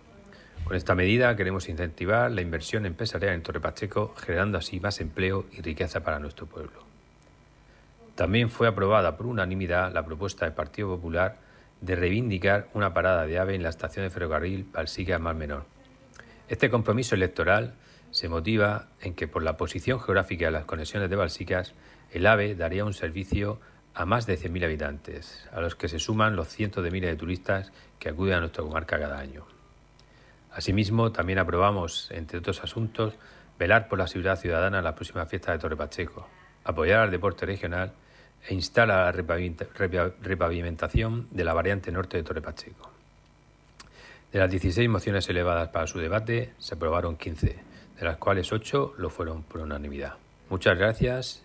Con 0.64 0.76
esta 0.76 0.94
medida 0.94 1.36
queremos 1.36 1.68
incentivar 1.68 2.30
la 2.30 2.40
inversión 2.40 2.86
empresarial 2.86 3.34
en 3.34 3.42
Torre 3.42 3.60
Pacheco, 3.60 4.14
generando 4.16 4.56
así 4.56 4.80
más 4.80 4.98
empleo 5.00 5.44
y 5.52 5.60
riqueza 5.60 6.02
para 6.02 6.18
nuestro 6.18 6.46
pueblo. 6.46 6.82
También 8.14 8.48
fue 8.48 8.66
aprobada 8.66 9.16
por 9.16 9.26
unanimidad 9.26 9.92
la 9.92 10.06
propuesta 10.06 10.46
del 10.46 10.54
Partido 10.54 10.88
Popular 10.88 11.36
de 11.82 11.96
reivindicar 11.96 12.68
una 12.72 12.94
parada 12.94 13.26
de 13.26 13.38
AVE 13.38 13.56
en 13.56 13.62
la 13.62 13.68
estación 13.68 14.06
de 14.06 14.10
ferrocarril 14.10 14.66
Balsica 14.72 15.18
Mar 15.18 15.34
Menor. 15.34 15.66
Este 16.48 16.70
compromiso 16.70 17.14
electoral 17.14 17.74
se 18.10 18.30
motiva 18.30 18.86
en 19.02 19.14
que 19.14 19.28
por 19.28 19.42
la 19.42 19.58
posición 19.58 20.00
geográfica 20.00 20.46
de 20.46 20.52
las 20.52 20.64
conexiones 20.64 21.10
de 21.10 21.16
Balsicas, 21.16 21.74
el 22.10 22.26
AVE 22.26 22.54
daría 22.54 22.86
un 22.86 22.94
servicio 22.94 23.60
a 23.92 24.06
más 24.06 24.26
de 24.26 24.38
100.000 24.38 24.64
habitantes, 24.64 25.46
a 25.52 25.60
los 25.60 25.74
que 25.74 25.88
se 25.88 25.98
suman 25.98 26.36
los 26.36 26.48
cientos 26.48 26.82
de 26.82 26.90
miles 26.90 27.10
de 27.10 27.16
turistas 27.16 27.70
que 27.98 28.08
acuden 28.08 28.34
a 28.36 28.40
nuestra 28.40 28.62
comarca 28.62 28.98
cada 28.98 29.18
año. 29.18 29.53
Asimismo, 30.54 31.10
también 31.10 31.40
aprobamos, 31.40 32.10
entre 32.12 32.38
otros 32.38 32.62
asuntos, 32.62 33.14
velar 33.58 33.88
por 33.88 33.98
la 33.98 34.06
seguridad 34.06 34.38
ciudadana 34.38 34.78
en 34.78 34.84
la 34.84 34.94
próxima 34.94 35.26
fiesta 35.26 35.52
de 35.52 35.58
Torre 35.58 35.76
Pacheco, 35.76 36.28
apoyar 36.64 37.00
al 37.00 37.10
deporte 37.10 37.44
regional 37.44 37.92
e 38.48 38.54
instala 38.54 39.04
la 39.04 39.12
repavimentación 39.12 41.28
de 41.30 41.44
la 41.44 41.54
variante 41.54 41.90
norte 41.90 42.18
de 42.18 42.22
Torre 42.22 42.42
Pacheco. 42.42 42.90
De 44.32 44.38
las 44.38 44.50
16 44.50 44.88
mociones 44.88 45.28
elevadas 45.28 45.68
para 45.68 45.86
su 45.86 45.98
debate, 45.98 46.52
se 46.58 46.74
aprobaron 46.74 47.16
15, 47.16 47.58
de 47.98 48.04
las 48.04 48.16
cuales 48.16 48.52
8 48.52 48.94
lo 48.98 49.10
fueron 49.10 49.42
por 49.42 49.60
unanimidad. 49.60 50.14
Muchas 50.50 50.76
gracias. 50.76 51.44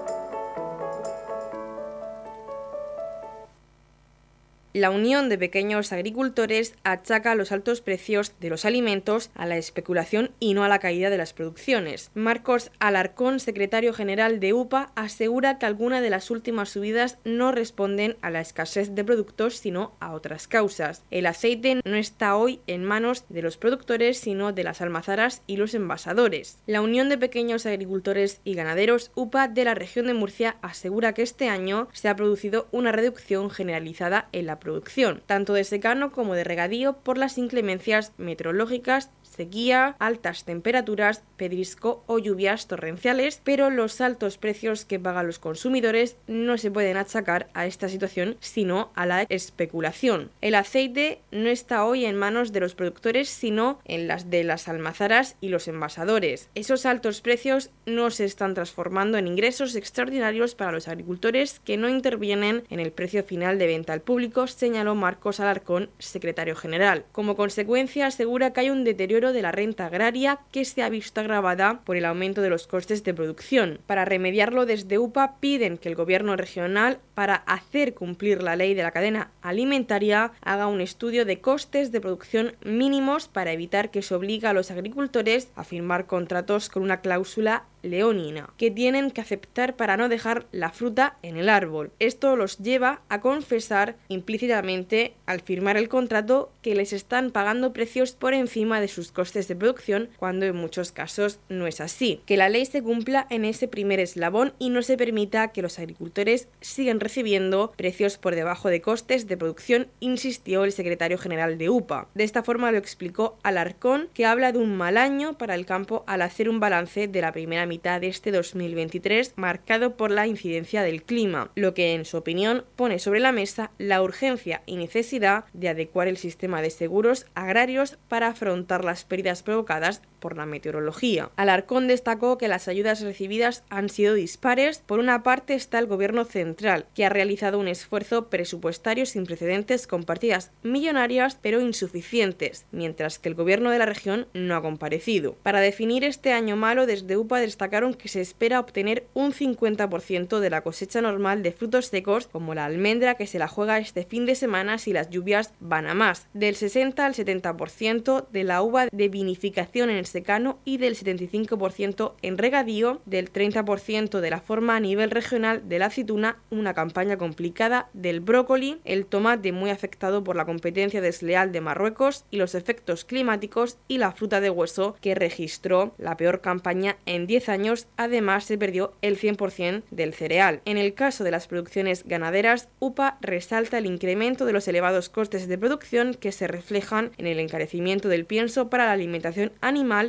La 4.73 4.89
Unión 4.89 5.27
de 5.27 5.37
Pequeños 5.37 5.91
Agricultores 5.91 6.75
achaca 6.85 7.35
los 7.35 7.51
altos 7.51 7.81
precios 7.81 8.39
de 8.39 8.49
los 8.49 8.63
alimentos 8.63 9.29
a 9.35 9.45
la 9.45 9.57
especulación 9.57 10.31
y 10.39 10.53
no 10.53 10.63
a 10.63 10.69
la 10.69 10.79
caída 10.79 11.09
de 11.09 11.17
las 11.17 11.33
producciones. 11.33 12.09
Marcos 12.13 12.71
Alarcón, 12.79 13.41
secretario 13.41 13.91
general 13.91 14.39
de 14.39 14.53
UPA, 14.53 14.93
asegura 14.95 15.59
que 15.59 15.65
algunas 15.65 16.01
de 16.01 16.09
las 16.09 16.31
últimas 16.31 16.69
subidas 16.69 17.17
no 17.25 17.51
responden 17.51 18.15
a 18.21 18.29
la 18.29 18.39
escasez 18.39 18.95
de 18.95 19.03
productos, 19.03 19.57
sino 19.57 19.91
a 19.99 20.13
otras 20.13 20.47
causas. 20.47 21.03
El 21.11 21.25
aceite 21.25 21.81
no 21.83 21.97
está 21.97 22.37
hoy 22.37 22.61
en 22.65 22.85
manos 22.85 23.25
de 23.27 23.41
los 23.41 23.57
productores, 23.57 24.19
sino 24.19 24.53
de 24.53 24.63
las 24.63 24.79
almazaras 24.79 25.41
y 25.47 25.57
los 25.57 25.73
envasadores. 25.73 26.59
La 26.65 26.79
Unión 26.79 27.09
de 27.09 27.17
Pequeños 27.17 27.65
Agricultores 27.65 28.39
y 28.45 28.53
Ganaderos 28.53 29.11
UPA 29.15 29.49
de 29.49 29.65
la 29.65 29.73
región 29.73 30.07
de 30.07 30.13
Murcia 30.13 30.55
asegura 30.61 31.13
que 31.13 31.23
este 31.23 31.49
año 31.49 31.89
se 31.91 32.07
ha 32.07 32.15
producido 32.15 32.69
una 32.71 32.93
reducción 32.93 33.49
generalizada 33.49 34.29
en 34.31 34.45
la 34.45 34.60
producción, 34.61 35.21
tanto 35.25 35.53
de 35.53 35.65
secano 35.65 36.13
como 36.13 36.33
de 36.33 36.45
regadío 36.45 36.93
por 36.93 37.17
las 37.17 37.37
inclemencias 37.37 38.13
meteorológicas 38.17 39.09
sequía, 39.31 39.95
altas 39.99 40.43
temperaturas, 40.43 41.23
pedrisco 41.37 42.03
o 42.05 42.19
lluvias 42.19 42.67
torrenciales, 42.67 43.41
pero 43.43 43.69
los 43.69 44.01
altos 44.01 44.37
precios 44.37 44.85
que 44.85 44.99
pagan 44.99 45.27
los 45.27 45.39
consumidores 45.39 46.17
no 46.27 46.57
se 46.57 46.69
pueden 46.69 46.97
achacar 46.97 47.49
a 47.53 47.65
esta 47.65 47.89
situación, 47.89 48.37
sino 48.39 48.91
a 48.93 49.05
la 49.05 49.23
especulación. 49.29 50.31
El 50.41 50.55
aceite 50.55 51.21
no 51.31 51.49
está 51.49 51.85
hoy 51.85 52.05
en 52.05 52.17
manos 52.17 52.51
de 52.51 52.59
los 52.59 52.75
productores, 52.75 53.29
sino 53.29 53.79
en 53.85 54.07
las 54.07 54.29
de 54.29 54.43
las 54.43 54.67
almazaras 54.67 55.37
y 55.41 55.49
los 55.49 55.67
envasadores. 55.67 56.49
Esos 56.53 56.85
altos 56.85 57.21
precios 57.21 57.71
no 57.85 58.11
se 58.11 58.25
están 58.25 58.53
transformando 58.53 59.17
en 59.17 59.27
ingresos 59.27 59.75
extraordinarios 59.75 60.55
para 60.55 60.71
los 60.71 60.87
agricultores 60.87 61.61
que 61.63 61.77
no 61.77 61.89
intervienen 61.89 62.63
en 62.69 62.79
el 62.79 62.91
precio 62.91 63.23
final 63.23 63.57
de 63.57 63.67
venta 63.67 63.93
al 63.93 64.01
público, 64.01 64.45
señaló 64.51 64.95
Marcos 64.95 65.39
Alarcón, 65.39 65.89
secretario 65.99 66.55
general. 66.55 67.05
Como 67.11 67.35
consecuencia, 67.35 68.07
asegura 68.07 68.53
que 68.53 68.61
hay 68.61 68.69
un 68.69 68.83
deterioro 68.83 69.33
de 69.33 69.41
la 69.41 69.51
renta 69.51 69.87
agraria 69.87 70.39
que 70.51 70.65
se 70.65 70.83
ha 70.83 70.89
visto 70.89 71.19
agravada 71.21 71.81
por 71.85 71.97
el 71.97 72.05
aumento 72.05 72.41
de 72.41 72.49
los 72.49 72.67
costes 72.67 73.03
de 73.03 73.13
producción. 73.13 73.79
Para 73.87 74.05
remediarlo, 74.05 74.65
desde 74.65 74.99
UPA 74.99 75.37
piden 75.39 75.77
que 75.77 75.89
el 75.89 75.95
gobierno 75.95 76.35
regional, 76.35 76.99
para 77.13 77.35
hacer 77.35 77.93
cumplir 77.93 78.43
la 78.43 78.55
ley 78.55 78.73
de 78.73 78.83
la 78.83 78.91
cadena 78.91 79.31
alimentaria, 79.41 80.31
haga 80.41 80.67
un 80.67 80.81
estudio 80.81 81.25
de 81.25 81.39
costes 81.39 81.91
de 81.91 82.01
producción 82.01 82.55
mínimos 82.63 83.27
para 83.27 83.51
evitar 83.51 83.91
que 83.91 84.01
se 84.01 84.15
obligue 84.15 84.47
a 84.47 84.53
los 84.53 84.71
agricultores 84.71 85.49
a 85.55 85.63
firmar 85.63 86.05
contratos 86.05 86.69
con 86.69 86.83
una 86.83 87.01
cláusula 87.01 87.63
leonina, 87.81 88.49
que 88.57 88.71
tienen 88.71 89.11
que 89.11 89.21
aceptar 89.21 89.75
para 89.75 89.97
no 89.97 90.09
dejar 90.09 90.45
la 90.51 90.71
fruta 90.71 91.17
en 91.21 91.37
el 91.37 91.49
árbol. 91.49 91.91
Esto 91.99 92.35
los 92.35 92.57
lleva 92.57 93.01
a 93.09 93.21
confesar 93.21 93.95
implícitamente 94.07 95.13
al 95.25 95.41
firmar 95.41 95.77
el 95.77 95.89
contrato 95.89 96.51
que 96.61 96.75
les 96.75 96.93
están 96.93 97.31
pagando 97.31 97.73
precios 97.73 98.13
por 98.13 98.33
encima 98.33 98.81
de 98.81 98.87
sus 98.87 99.11
costes 99.11 99.47
de 99.47 99.55
producción, 99.55 100.09
cuando 100.17 100.45
en 100.45 100.55
muchos 100.55 100.91
casos 100.91 101.39
no 101.49 101.67
es 101.67 101.81
así. 101.81 102.21
Que 102.25 102.37
la 102.37 102.49
ley 102.49 102.65
se 102.65 102.81
cumpla 102.81 103.27
en 103.29 103.45
ese 103.45 103.67
primer 103.67 103.99
eslabón 103.99 104.53
y 104.59 104.69
no 104.69 104.81
se 104.81 104.97
permita 104.97 105.49
que 105.49 105.61
los 105.61 105.79
agricultores 105.79 106.47
sigan 106.61 106.99
recibiendo 106.99 107.73
precios 107.75 108.17
por 108.17 108.35
debajo 108.35 108.69
de 108.69 108.81
costes 108.81 109.27
de 109.27 109.37
producción, 109.37 109.87
insistió 109.99 110.63
el 110.63 110.71
secretario 110.71 111.17
general 111.17 111.57
de 111.57 111.69
UPA. 111.69 112.07
De 112.13 112.23
esta 112.23 112.43
forma 112.43 112.71
lo 112.71 112.77
explicó 112.77 113.37
Alarcón, 113.43 114.09
que 114.13 114.25
habla 114.25 114.51
de 114.51 114.59
un 114.59 114.75
mal 114.77 114.97
año 114.97 115.37
para 115.37 115.55
el 115.55 115.65
campo 115.65 116.03
al 116.07 116.21
hacer 116.21 116.49
un 116.49 116.59
balance 116.59 117.07
de 117.07 117.21
la 117.21 117.31
primera 117.31 117.65
mitad 117.71 118.01
de 118.01 118.09
este 118.09 118.33
2023 118.33 119.31
marcado 119.37 119.95
por 119.95 120.11
la 120.11 120.27
incidencia 120.27 120.83
del 120.83 121.03
clima, 121.03 121.51
lo 121.55 121.73
que 121.73 121.93
en 121.93 122.03
su 122.03 122.17
opinión 122.17 122.65
pone 122.75 122.99
sobre 122.99 123.21
la 123.21 123.31
mesa 123.31 123.71
la 123.77 124.01
urgencia 124.01 124.61
y 124.65 124.75
necesidad 124.75 125.45
de 125.53 125.69
adecuar 125.69 126.09
el 126.09 126.17
sistema 126.17 126.61
de 126.61 126.69
seguros 126.69 127.27
agrarios 127.33 127.97
para 128.09 128.27
afrontar 128.27 128.83
las 128.83 129.05
pérdidas 129.05 129.41
provocadas 129.41 130.01
por 130.21 130.37
la 130.37 130.45
meteorología. 130.45 131.31
Alarcón 131.35 131.89
destacó 131.89 132.37
que 132.37 132.47
las 132.47 132.69
ayudas 132.69 133.01
recibidas 133.01 133.63
han 133.69 133.89
sido 133.89 134.13
dispares. 134.13 134.81
Por 134.85 134.99
una 134.99 135.23
parte 135.23 135.55
está 135.55 135.79
el 135.79 135.87
gobierno 135.87 136.23
central, 136.23 136.85
que 136.95 137.03
ha 137.03 137.09
realizado 137.09 137.59
un 137.59 137.67
esfuerzo 137.67 138.29
presupuestario 138.29 139.05
sin 139.05 139.25
precedentes 139.25 139.87
con 139.87 140.03
partidas 140.03 140.51
millonarias 140.63 141.37
pero 141.41 141.59
insuficientes, 141.59 142.65
mientras 142.71 143.19
que 143.19 143.27
el 143.27 143.35
gobierno 143.35 143.71
de 143.71 143.79
la 143.79 143.85
región 143.85 144.27
no 144.33 144.55
ha 144.55 144.61
comparecido. 144.61 145.35
Para 145.43 145.59
definir 145.59 146.03
este 146.03 146.31
año 146.31 146.55
malo, 146.55 146.85
desde 146.85 147.17
UPA 147.17 147.39
destacaron 147.39 147.93
que 147.95 148.07
se 148.07 148.21
espera 148.21 148.59
obtener 148.59 149.07
un 149.13 149.33
50% 149.33 150.39
de 150.39 150.49
la 150.49 150.61
cosecha 150.61 151.01
normal 151.01 151.43
de 151.43 151.51
frutos 151.51 151.87
secos, 151.87 152.27
como 152.27 152.53
la 152.53 152.65
almendra 152.65 153.15
que 153.15 153.27
se 153.27 153.39
la 153.39 153.47
juega 153.47 153.79
este 153.79 154.05
fin 154.05 154.25
de 154.25 154.35
semana 154.35 154.77
si 154.77 154.93
las 154.93 155.09
lluvias 155.09 155.53
van 155.59 155.87
a 155.87 155.93
más, 155.95 156.27
del 156.33 156.55
60 156.55 157.05
al 157.05 157.15
70% 157.15 158.27
de 158.29 158.43
la 158.43 158.61
uva 158.61 158.87
de 158.91 159.09
vinificación 159.09 159.89
en 159.89 159.97
secano 160.11 160.59
y 160.65 160.77
del 160.77 160.95
75% 160.95 162.13
en 162.21 162.37
regadío, 162.37 163.01
del 163.05 163.31
30% 163.31 164.19
de 164.19 164.29
la 164.29 164.41
forma 164.41 164.75
a 164.75 164.79
nivel 164.79 165.11
regional 165.11 165.67
de 165.67 165.79
la 165.79 165.87
aceituna, 165.87 166.37
una 166.49 166.73
campaña 166.73 167.17
complicada 167.17 167.89
del 167.93 168.19
brócoli, 168.19 168.79
el 168.85 169.05
tomate 169.05 169.51
muy 169.51 169.69
afectado 169.69 170.23
por 170.23 170.35
la 170.35 170.45
competencia 170.45 171.01
desleal 171.01 171.51
de 171.51 171.61
Marruecos 171.61 172.25
y 172.31 172.37
los 172.37 172.55
efectos 172.55 173.05
climáticos 173.05 173.77
y 173.87 173.97
la 173.97 174.11
fruta 174.11 174.41
de 174.41 174.49
hueso 174.49 174.95
que 175.01 175.15
registró 175.15 175.93
la 175.97 176.17
peor 176.17 176.41
campaña 176.41 176.97
en 177.05 177.27
10 177.27 177.49
años, 177.49 177.87
además 177.97 178.45
se 178.45 178.57
perdió 178.57 178.93
el 179.01 179.17
100% 179.17 179.83
del 179.89 180.13
cereal. 180.13 180.61
En 180.65 180.77
el 180.77 180.93
caso 180.93 181.23
de 181.23 181.31
las 181.31 181.47
producciones 181.47 182.03
ganaderas, 182.05 182.69
UPA 182.79 183.17
resalta 183.21 183.77
el 183.77 183.85
incremento 183.85 184.45
de 184.45 184.53
los 184.53 184.67
elevados 184.67 185.09
costes 185.09 185.47
de 185.47 185.57
producción 185.57 186.13
que 186.13 186.31
se 186.31 186.47
reflejan 186.47 187.11
en 187.17 187.27
el 187.27 187.39
encarecimiento 187.39 188.09
del 188.09 188.25
pienso 188.25 188.69
para 188.69 188.85
la 188.85 188.91
alimentación 188.93 189.51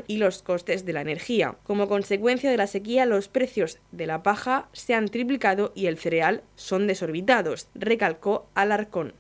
y 0.07 0.17
los 0.17 0.43
costes 0.43 0.85
de 0.85 0.93
la 0.93 1.03
energía. 1.03 1.57
Como 1.65 1.89
consecuencia 1.89 2.51
de 2.51 2.57
la 2.57 2.67
sequía, 2.67 3.07
los 3.07 3.29
precios 3.29 3.79
de 3.91 4.07
la 4.07 4.23
paja 4.23 4.69
se 4.73 4.95
han 4.95 5.09
triplicado 5.09 5.73
y 5.75 5.87
el 5.87 5.99
cereal 5.99 6.43
son 6.57 6.87
desorbitados, 6.87 7.69
recalcó 7.75 8.47
Alarcón. 8.55 9.15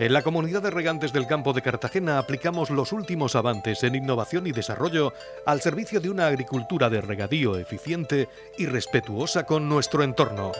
En 0.00 0.12
la 0.12 0.22
comunidad 0.22 0.60
de 0.60 0.70
regantes 0.70 1.12
del 1.12 1.28
campo 1.28 1.52
de 1.52 1.62
Cartagena 1.62 2.18
aplicamos 2.18 2.68
los 2.70 2.92
últimos 2.92 3.36
avances 3.36 3.84
en 3.84 3.94
innovación 3.94 4.44
y 4.48 4.50
desarrollo 4.50 5.12
al 5.46 5.60
servicio 5.60 6.00
de 6.00 6.10
una 6.10 6.26
agricultura 6.26 6.90
de 6.90 7.00
regadío 7.00 7.56
eficiente 7.56 8.28
y 8.58 8.66
respetuosa 8.66 9.46
con 9.46 9.68
nuestro 9.68 10.02
entorno. 10.02 10.50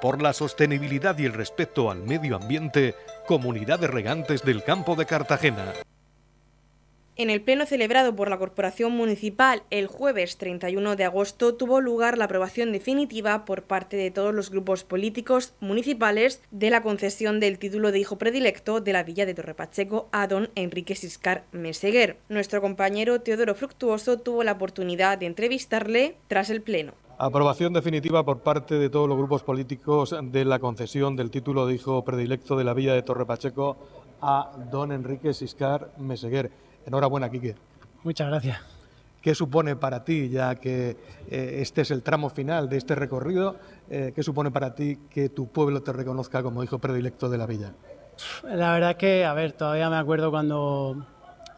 Por 0.00 0.22
la 0.22 0.32
sostenibilidad 0.32 1.18
y 1.18 1.24
el 1.24 1.32
respeto 1.32 1.90
al 1.90 2.04
medio 2.04 2.36
ambiente, 2.36 2.94
Comunidad 3.26 3.78
de 3.78 3.86
Regantes 3.86 4.42
del 4.42 4.64
Campo 4.64 4.96
de 4.96 5.06
Cartagena. 5.06 5.72
En 7.14 7.30
el 7.30 7.40
pleno 7.42 7.66
celebrado 7.66 8.16
por 8.16 8.30
la 8.30 8.38
Corporación 8.38 8.92
Municipal 8.92 9.62
el 9.70 9.86
jueves 9.86 10.38
31 10.38 10.96
de 10.96 11.04
agosto 11.04 11.54
tuvo 11.54 11.80
lugar 11.80 12.18
la 12.18 12.24
aprobación 12.24 12.72
definitiva 12.72 13.44
por 13.44 13.62
parte 13.62 13.96
de 13.96 14.10
todos 14.10 14.34
los 14.34 14.50
grupos 14.50 14.82
políticos 14.82 15.52
municipales 15.60 16.40
de 16.50 16.70
la 16.70 16.82
concesión 16.82 17.38
del 17.38 17.58
título 17.58 17.92
de 17.92 18.00
hijo 18.00 18.16
predilecto 18.16 18.80
de 18.80 18.92
la 18.94 19.04
villa 19.04 19.26
de 19.26 19.34
Torrepacheco 19.34 20.08
a 20.10 20.26
don 20.26 20.50
Enrique 20.54 20.96
Siscar 20.96 21.44
Meseguer. 21.52 22.16
Nuestro 22.28 22.60
compañero 22.60 23.20
Teodoro 23.20 23.54
Fructuoso 23.54 24.18
tuvo 24.18 24.42
la 24.42 24.52
oportunidad 24.52 25.18
de 25.18 25.26
entrevistarle 25.26 26.16
tras 26.28 26.50
el 26.50 26.62
pleno. 26.62 26.94
Aprobación 27.18 27.72
definitiva 27.72 28.24
por 28.24 28.40
parte 28.40 28.78
de 28.78 28.90
todos 28.90 29.08
los 29.08 29.16
grupos 29.16 29.42
políticos 29.42 30.16
de 30.22 30.44
la 30.44 30.58
concesión 30.58 31.14
del 31.14 31.30
título 31.30 31.66
de 31.66 31.74
hijo 31.74 32.04
predilecto 32.04 32.56
de 32.56 32.64
la 32.64 32.74
villa 32.74 32.94
de 32.94 33.02
Torrepacheco 33.02 33.76
a 34.20 34.50
don 34.70 34.92
Enrique 34.92 35.32
Siscar 35.32 35.92
Meseguer. 35.98 36.50
Enhorabuena, 36.86 37.30
Quique. 37.30 37.54
Muchas 38.02 38.28
gracias. 38.28 38.58
¿Qué 39.20 39.36
supone 39.36 39.76
para 39.76 40.02
ti, 40.02 40.30
ya 40.30 40.56
que 40.56 40.96
eh, 41.30 41.58
este 41.60 41.82
es 41.82 41.92
el 41.92 42.02
tramo 42.02 42.28
final 42.28 42.68
de 42.68 42.76
este 42.76 42.96
recorrido, 42.96 43.56
eh, 43.88 44.12
qué 44.14 44.22
supone 44.24 44.50
para 44.50 44.74
ti 44.74 44.98
que 45.08 45.28
tu 45.28 45.46
pueblo 45.46 45.80
te 45.80 45.92
reconozca 45.92 46.42
como 46.42 46.64
hijo 46.64 46.80
predilecto 46.80 47.28
de 47.28 47.38
la 47.38 47.46
villa? 47.46 47.72
La 48.42 48.72
verdad 48.72 48.90
es 48.90 48.96
que, 48.96 49.24
a 49.24 49.32
ver, 49.32 49.52
todavía 49.52 49.88
me 49.90 49.96
acuerdo 49.96 50.32
cuando 50.32 51.06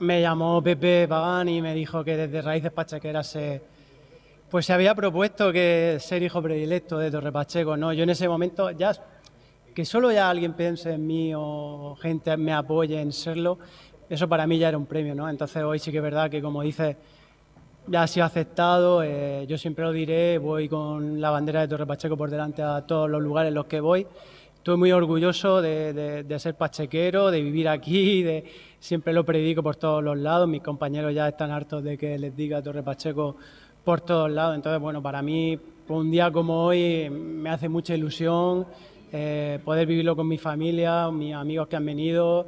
me 0.00 0.20
llamó 0.20 0.62
Pepe 0.62 1.08
Pagán 1.08 1.48
y 1.48 1.62
me 1.62 1.74
dijo 1.74 2.04
que 2.04 2.18
desde 2.18 2.42
Raíces 2.42 2.70
Pachequeras 2.70 3.28
se, 3.28 3.62
pues 4.54 4.66
se 4.66 4.72
había 4.72 4.94
propuesto 4.94 5.52
que 5.52 5.96
ser 5.98 6.22
hijo 6.22 6.40
predilecto 6.40 6.96
de 6.96 7.10
Torre 7.10 7.32
Pacheco, 7.32 7.76
¿no? 7.76 7.92
Yo 7.92 8.04
en 8.04 8.10
ese 8.10 8.28
momento 8.28 8.70
ya 8.70 8.92
que 9.74 9.84
solo 9.84 10.12
ya 10.12 10.30
alguien 10.30 10.52
piense 10.52 10.92
en 10.92 11.04
mí 11.04 11.32
o 11.34 11.96
gente 12.00 12.36
me 12.36 12.52
apoye 12.52 13.00
en 13.00 13.12
serlo, 13.12 13.58
eso 14.08 14.28
para 14.28 14.46
mí 14.46 14.56
ya 14.56 14.68
era 14.68 14.78
un 14.78 14.86
premio, 14.86 15.12
¿no? 15.12 15.28
Entonces 15.28 15.60
hoy 15.64 15.80
sí 15.80 15.90
que 15.90 15.96
es 15.96 16.02
verdad 16.04 16.30
que, 16.30 16.40
como 16.40 16.62
dices, 16.62 16.96
ya 17.88 18.04
ha 18.04 18.06
sido 18.06 18.26
aceptado, 18.26 19.02
eh, 19.02 19.44
yo 19.48 19.58
siempre 19.58 19.84
lo 19.84 19.90
diré, 19.90 20.38
voy 20.38 20.68
con 20.68 21.20
la 21.20 21.30
bandera 21.30 21.62
de 21.62 21.66
Torre 21.66 21.86
Pacheco 21.86 22.16
por 22.16 22.30
delante 22.30 22.62
a 22.62 22.82
todos 22.82 23.10
los 23.10 23.20
lugares 23.20 23.48
en 23.48 23.54
los 23.54 23.66
que 23.66 23.80
voy. 23.80 24.06
Estoy 24.54 24.76
muy 24.76 24.92
orgulloso 24.92 25.60
de, 25.60 26.24
ser 26.38 26.54
pachequero, 26.54 27.32
de 27.32 27.42
vivir 27.42 27.68
aquí, 27.68 28.22
de, 28.22 28.44
siempre 28.78 29.12
lo 29.12 29.24
predico 29.24 29.64
por 29.64 29.74
todos 29.74 30.02
los 30.02 30.16
lados. 30.16 30.48
Mis 30.48 30.62
compañeros 30.62 31.12
ya 31.12 31.26
están 31.26 31.50
hartos 31.50 31.82
de 31.82 31.98
que 31.98 32.16
les 32.20 32.36
diga 32.36 32.62
Torre 32.62 32.84
Pacheco 32.84 33.36
por 33.84 34.00
todos 34.00 34.30
lados. 34.30 34.56
Entonces, 34.56 34.80
bueno, 34.80 35.02
para 35.02 35.22
mí, 35.22 35.58
un 35.88 36.10
día 36.10 36.30
como 36.30 36.64
hoy, 36.64 37.10
me 37.10 37.50
hace 37.50 37.68
mucha 37.68 37.94
ilusión 37.94 38.66
eh, 39.12 39.60
poder 39.64 39.86
vivirlo 39.86 40.16
con 40.16 40.26
mi 40.26 40.38
familia, 40.38 41.10
mis 41.10 41.34
amigos 41.34 41.68
que 41.68 41.76
han 41.76 41.86
venido 41.86 42.46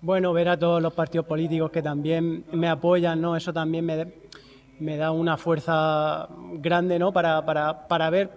bueno, 0.00 0.32
ver 0.32 0.48
a 0.48 0.58
todos 0.58 0.80
los 0.80 0.92
partidos 0.92 1.26
políticos 1.26 1.70
que 1.70 1.82
también 1.82 2.44
me 2.52 2.68
apoyan, 2.68 3.20
¿no? 3.20 3.36
Eso 3.36 3.52
también 3.52 3.84
me, 3.84 4.06
me 4.78 4.96
da 4.96 5.10
una 5.10 5.36
fuerza 5.36 6.28
grande, 6.54 6.98
¿no? 6.98 7.12
Para, 7.12 7.44
para, 7.44 7.88
para 7.88 8.08
ver, 8.10 8.30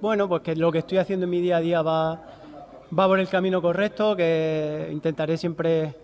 bueno, 0.00 0.28
pues 0.28 0.42
que 0.42 0.54
lo 0.54 0.70
que 0.70 0.78
estoy 0.78 0.98
haciendo 0.98 1.24
en 1.24 1.30
mi 1.30 1.40
día 1.40 1.56
a 1.56 1.60
día 1.60 1.82
va, 1.82 2.22
va 2.96 3.06
por 3.06 3.18
el 3.18 3.28
camino 3.28 3.62
correcto, 3.62 4.14
que 4.14 4.90
intentaré 4.92 5.38
siempre, 5.38 5.94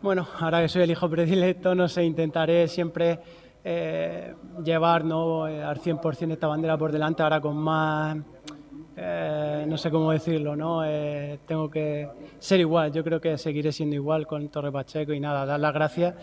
bueno, 0.00 0.26
ahora 0.38 0.62
que 0.62 0.68
soy 0.68 0.82
el 0.82 0.90
hijo 0.92 1.10
predilecto, 1.10 1.74
no 1.74 1.88
sé, 1.88 2.04
intentaré 2.04 2.68
siempre 2.68 3.18
eh, 3.68 4.32
llevar 4.64 5.04
¿no? 5.04 5.48
Eh, 5.48 5.60
al 5.60 5.80
100% 5.80 6.32
esta 6.32 6.46
bandera 6.46 6.78
por 6.78 6.92
delante, 6.92 7.24
ahora 7.24 7.40
con 7.40 7.56
más 7.56 8.16
eh, 8.98 9.64
no 9.68 9.76
sé 9.76 9.90
cómo 9.90 10.10
decirlo, 10.10 10.56
¿no? 10.56 10.82
Eh, 10.82 11.40
tengo 11.46 11.68
que 11.68 12.08
ser 12.38 12.60
igual, 12.60 12.90
yo 12.92 13.04
creo 13.04 13.20
que 13.20 13.36
seguiré 13.36 13.70
siendo 13.70 13.94
igual 13.94 14.26
con 14.26 14.48
Torre 14.48 14.72
Pacheco 14.72 15.12
y 15.12 15.20
nada, 15.20 15.44
dar 15.44 15.60
las 15.60 15.74
gracias 15.74 16.14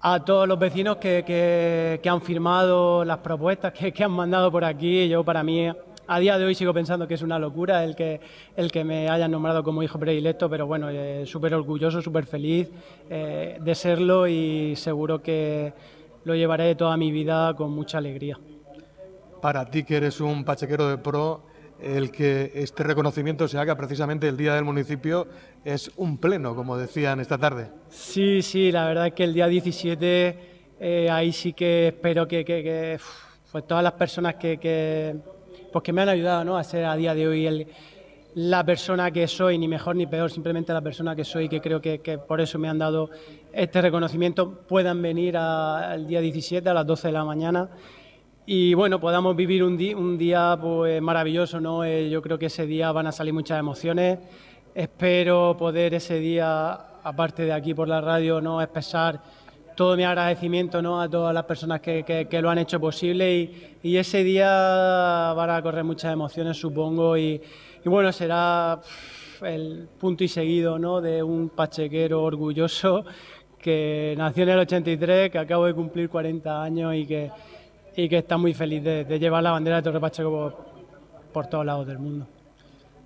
a 0.00 0.24
todos 0.24 0.46
los 0.46 0.58
vecinos 0.60 0.98
que, 0.98 1.24
que, 1.26 2.08
han 2.08 2.20
firmado 2.20 3.04
las 3.04 3.18
propuestas 3.18 3.72
que, 3.72 3.92
que, 3.92 4.04
han 4.04 4.12
mandado 4.12 4.52
por 4.52 4.64
aquí. 4.64 5.08
Yo 5.08 5.24
para 5.24 5.42
mí 5.42 5.68
a 6.06 6.18
día 6.20 6.38
de 6.38 6.44
hoy 6.44 6.54
sigo 6.54 6.72
pensando 6.72 7.08
que 7.08 7.14
es 7.14 7.22
una 7.22 7.38
locura 7.38 7.82
el 7.82 7.96
que, 7.96 8.20
el 8.54 8.70
que 8.70 8.84
me 8.84 9.08
hayan 9.08 9.32
nombrado 9.32 9.64
como 9.64 9.82
hijo 9.82 9.98
predilecto, 9.98 10.48
pero 10.48 10.68
bueno, 10.68 10.90
eh, 10.90 11.26
súper 11.26 11.52
orgulloso, 11.54 12.00
súper 12.00 12.26
feliz 12.26 12.70
de 13.08 13.74
serlo 13.74 14.28
y 14.28 14.76
seguro 14.76 15.20
que 15.20 15.72
lo 16.24 16.34
llevaré 16.34 16.74
toda 16.74 16.96
mi 16.96 17.10
vida 17.10 17.54
con 17.54 17.72
mucha 17.72 17.98
alegría. 17.98 18.38
Para 19.40 19.70
ti 19.70 19.84
que 19.84 19.96
eres 19.96 20.20
un 20.20 20.44
pachequero 20.44 20.88
de 20.88 20.98
pro, 20.98 21.44
el 21.80 22.10
que 22.10 22.50
este 22.54 22.82
reconocimiento 22.82 23.46
se 23.46 23.58
haga 23.58 23.76
precisamente 23.76 24.28
el 24.28 24.36
día 24.36 24.54
del 24.54 24.64
municipio 24.64 25.28
es 25.64 25.90
un 25.96 26.18
pleno, 26.18 26.54
como 26.54 26.76
decían 26.76 27.20
esta 27.20 27.38
tarde. 27.38 27.70
Sí, 27.88 28.42
sí, 28.42 28.72
la 28.72 28.86
verdad 28.86 29.06
es 29.08 29.12
que 29.12 29.24
el 29.24 29.34
día 29.34 29.46
17 29.46 30.38
eh, 30.80 31.10
ahí 31.10 31.32
sí 31.32 31.52
que 31.52 31.88
espero 31.88 32.26
que, 32.26 32.98
pues 33.50 33.66
todas 33.66 33.82
las 33.82 33.92
personas 33.92 34.34
que, 34.36 35.16
pues 35.72 35.82
que 35.82 35.92
me 35.92 36.02
han 36.02 36.08
ayudado 36.08 36.44
¿no? 36.44 36.56
a 36.56 36.64
ser 36.64 36.84
a 36.84 36.96
día 36.96 37.14
de 37.14 37.28
hoy 37.28 37.46
el, 37.46 37.66
la 38.38 38.64
persona 38.64 39.10
que 39.10 39.26
soy, 39.26 39.58
ni 39.58 39.66
mejor 39.66 39.96
ni 39.96 40.06
peor, 40.06 40.30
simplemente 40.30 40.72
la 40.72 40.80
persona 40.80 41.16
que 41.16 41.24
soy, 41.24 41.48
que 41.48 41.60
creo 41.60 41.80
que, 41.80 41.98
por 42.18 42.40
eso 42.40 42.56
me 42.56 42.68
han 42.68 42.78
dado 42.78 43.10
este 43.52 43.82
reconocimiento, 43.82 44.60
puedan 44.68 45.02
venir 45.02 45.36
al 45.36 46.06
día 46.06 46.20
17 46.20 46.68
a 46.68 46.72
las 46.72 46.86
12 46.86 47.08
de 47.08 47.12
la 47.12 47.24
mañana 47.24 47.68
y 48.46 48.74
bueno, 48.74 49.00
podamos 49.00 49.34
vivir 49.34 49.64
un, 49.64 49.76
día 49.76 50.56
pues, 50.60 51.02
maravilloso, 51.02 51.60
¿no? 51.60 51.82
Eh, 51.82 52.08
yo 52.10 52.22
creo 52.22 52.38
que 52.38 52.46
ese 52.46 52.64
día 52.64 52.92
van 52.92 53.08
a 53.08 53.12
salir 53.12 53.34
muchas 53.34 53.58
emociones. 53.58 54.20
Espero 54.72 55.56
poder 55.58 55.94
ese 55.94 56.20
día, 56.20 56.74
aparte 57.02 57.42
de 57.42 57.52
aquí 57.52 57.74
por 57.74 57.88
la 57.88 58.00
radio, 58.00 58.40
¿no? 58.40 58.62
expresar 58.62 59.20
todo 59.74 59.96
mi 59.96 60.04
agradecimiento 60.04 60.80
¿no? 60.80 61.00
a 61.00 61.08
todas 61.08 61.34
las 61.34 61.44
personas 61.44 61.80
que, 61.80 62.04
que, 62.04 62.40
lo 62.40 62.50
han 62.50 62.58
hecho 62.58 62.78
posible 62.78 63.36
y, 63.36 63.76
y, 63.82 63.96
ese 63.96 64.22
día 64.22 65.32
van 65.36 65.50
a 65.50 65.60
correr 65.60 65.82
muchas 65.82 66.12
emociones, 66.12 66.56
supongo, 66.56 67.16
y, 67.16 67.40
y 67.88 67.90
bueno, 67.90 68.12
será 68.12 68.78
el 69.40 69.88
punto 69.98 70.22
y 70.22 70.28
seguido 70.28 70.78
¿no? 70.78 71.00
de 71.00 71.22
un 71.22 71.48
pachequero 71.48 72.22
orgulloso 72.22 73.06
que 73.58 74.14
nació 74.18 74.42
en 74.42 74.50
el 74.50 74.58
83, 74.58 75.30
que 75.30 75.38
acabo 75.38 75.64
de 75.64 75.72
cumplir 75.72 76.10
40 76.10 76.62
años 76.62 76.94
y 76.94 77.06
que 77.06 77.30
y 77.96 78.08
que 78.10 78.18
está 78.18 78.36
muy 78.36 78.52
feliz 78.52 78.84
de, 78.84 79.18
llevar 79.18 79.42
la 79.42 79.52
bandera 79.52 79.76
de 79.76 79.82
Torre 79.82 80.00
Pacheco 80.00 80.52
por, 81.32 81.46
todos 81.46 81.64
lados 81.64 81.86
del 81.86 81.98
mundo. 81.98 82.28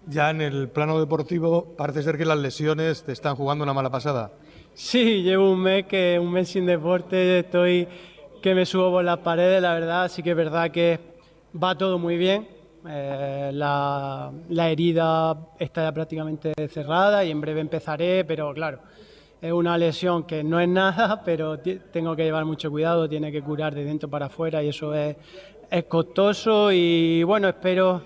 Ya 0.08 0.30
en 0.30 0.40
el 0.40 0.68
plano 0.68 0.98
deportivo 0.98 1.74
parece 1.78 2.02
ser 2.02 2.18
que 2.18 2.24
las 2.24 2.38
lesiones 2.38 3.04
te 3.04 3.12
están 3.12 3.36
jugando 3.36 3.62
una 3.62 3.72
mala 3.72 3.88
pasada. 3.88 4.32
Sí, 4.74 5.22
llevo 5.22 5.52
un 5.52 5.60
mes 5.60 5.86
que 5.86 6.18
un 6.20 6.32
mes 6.32 6.48
sin 6.48 6.66
deporte, 6.66 7.38
estoy 7.38 7.86
que 8.42 8.54
me 8.54 8.66
subo 8.66 8.90
por 8.90 9.04
las 9.04 9.18
paredes, 9.18 9.62
la 9.62 9.74
verdad, 9.74 10.10
sí 10.10 10.24
que 10.24 10.30
es 10.30 10.36
verdad 10.36 10.72
que 10.72 10.98
va 11.54 11.78
todo 11.78 12.00
muy 12.00 12.16
bien. 12.16 12.61
Eh, 12.88 13.50
la, 13.54 14.32
la 14.48 14.70
herida 14.70 15.36
está 15.58 15.82
ya 15.84 15.92
prácticamente 15.92 16.52
cerrada 16.68 17.24
y 17.24 17.30
en 17.30 17.40
breve 17.40 17.60
empezaré, 17.60 18.24
pero 18.24 18.52
claro, 18.52 18.80
es 19.40 19.52
una 19.52 19.78
lesión 19.78 20.24
que 20.24 20.42
no 20.42 20.58
es 20.60 20.68
nada, 20.68 21.22
pero 21.24 21.58
tengo 21.58 22.16
que 22.16 22.24
llevar 22.24 22.44
mucho 22.44 22.70
cuidado, 22.70 23.08
tiene 23.08 23.30
que 23.30 23.42
curar 23.42 23.74
de 23.74 23.84
dentro 23.84 24.08
para 24.08 24.26
afuera 24.26 24.62
y 24.62 24.68
eso 24.68 24.94
es, 24.94 25.16
es 25.70 25.84
costoso 25.84 26.70
y 26.72 27.22
bueno, 27.22 27.48
espero 27.48 28.02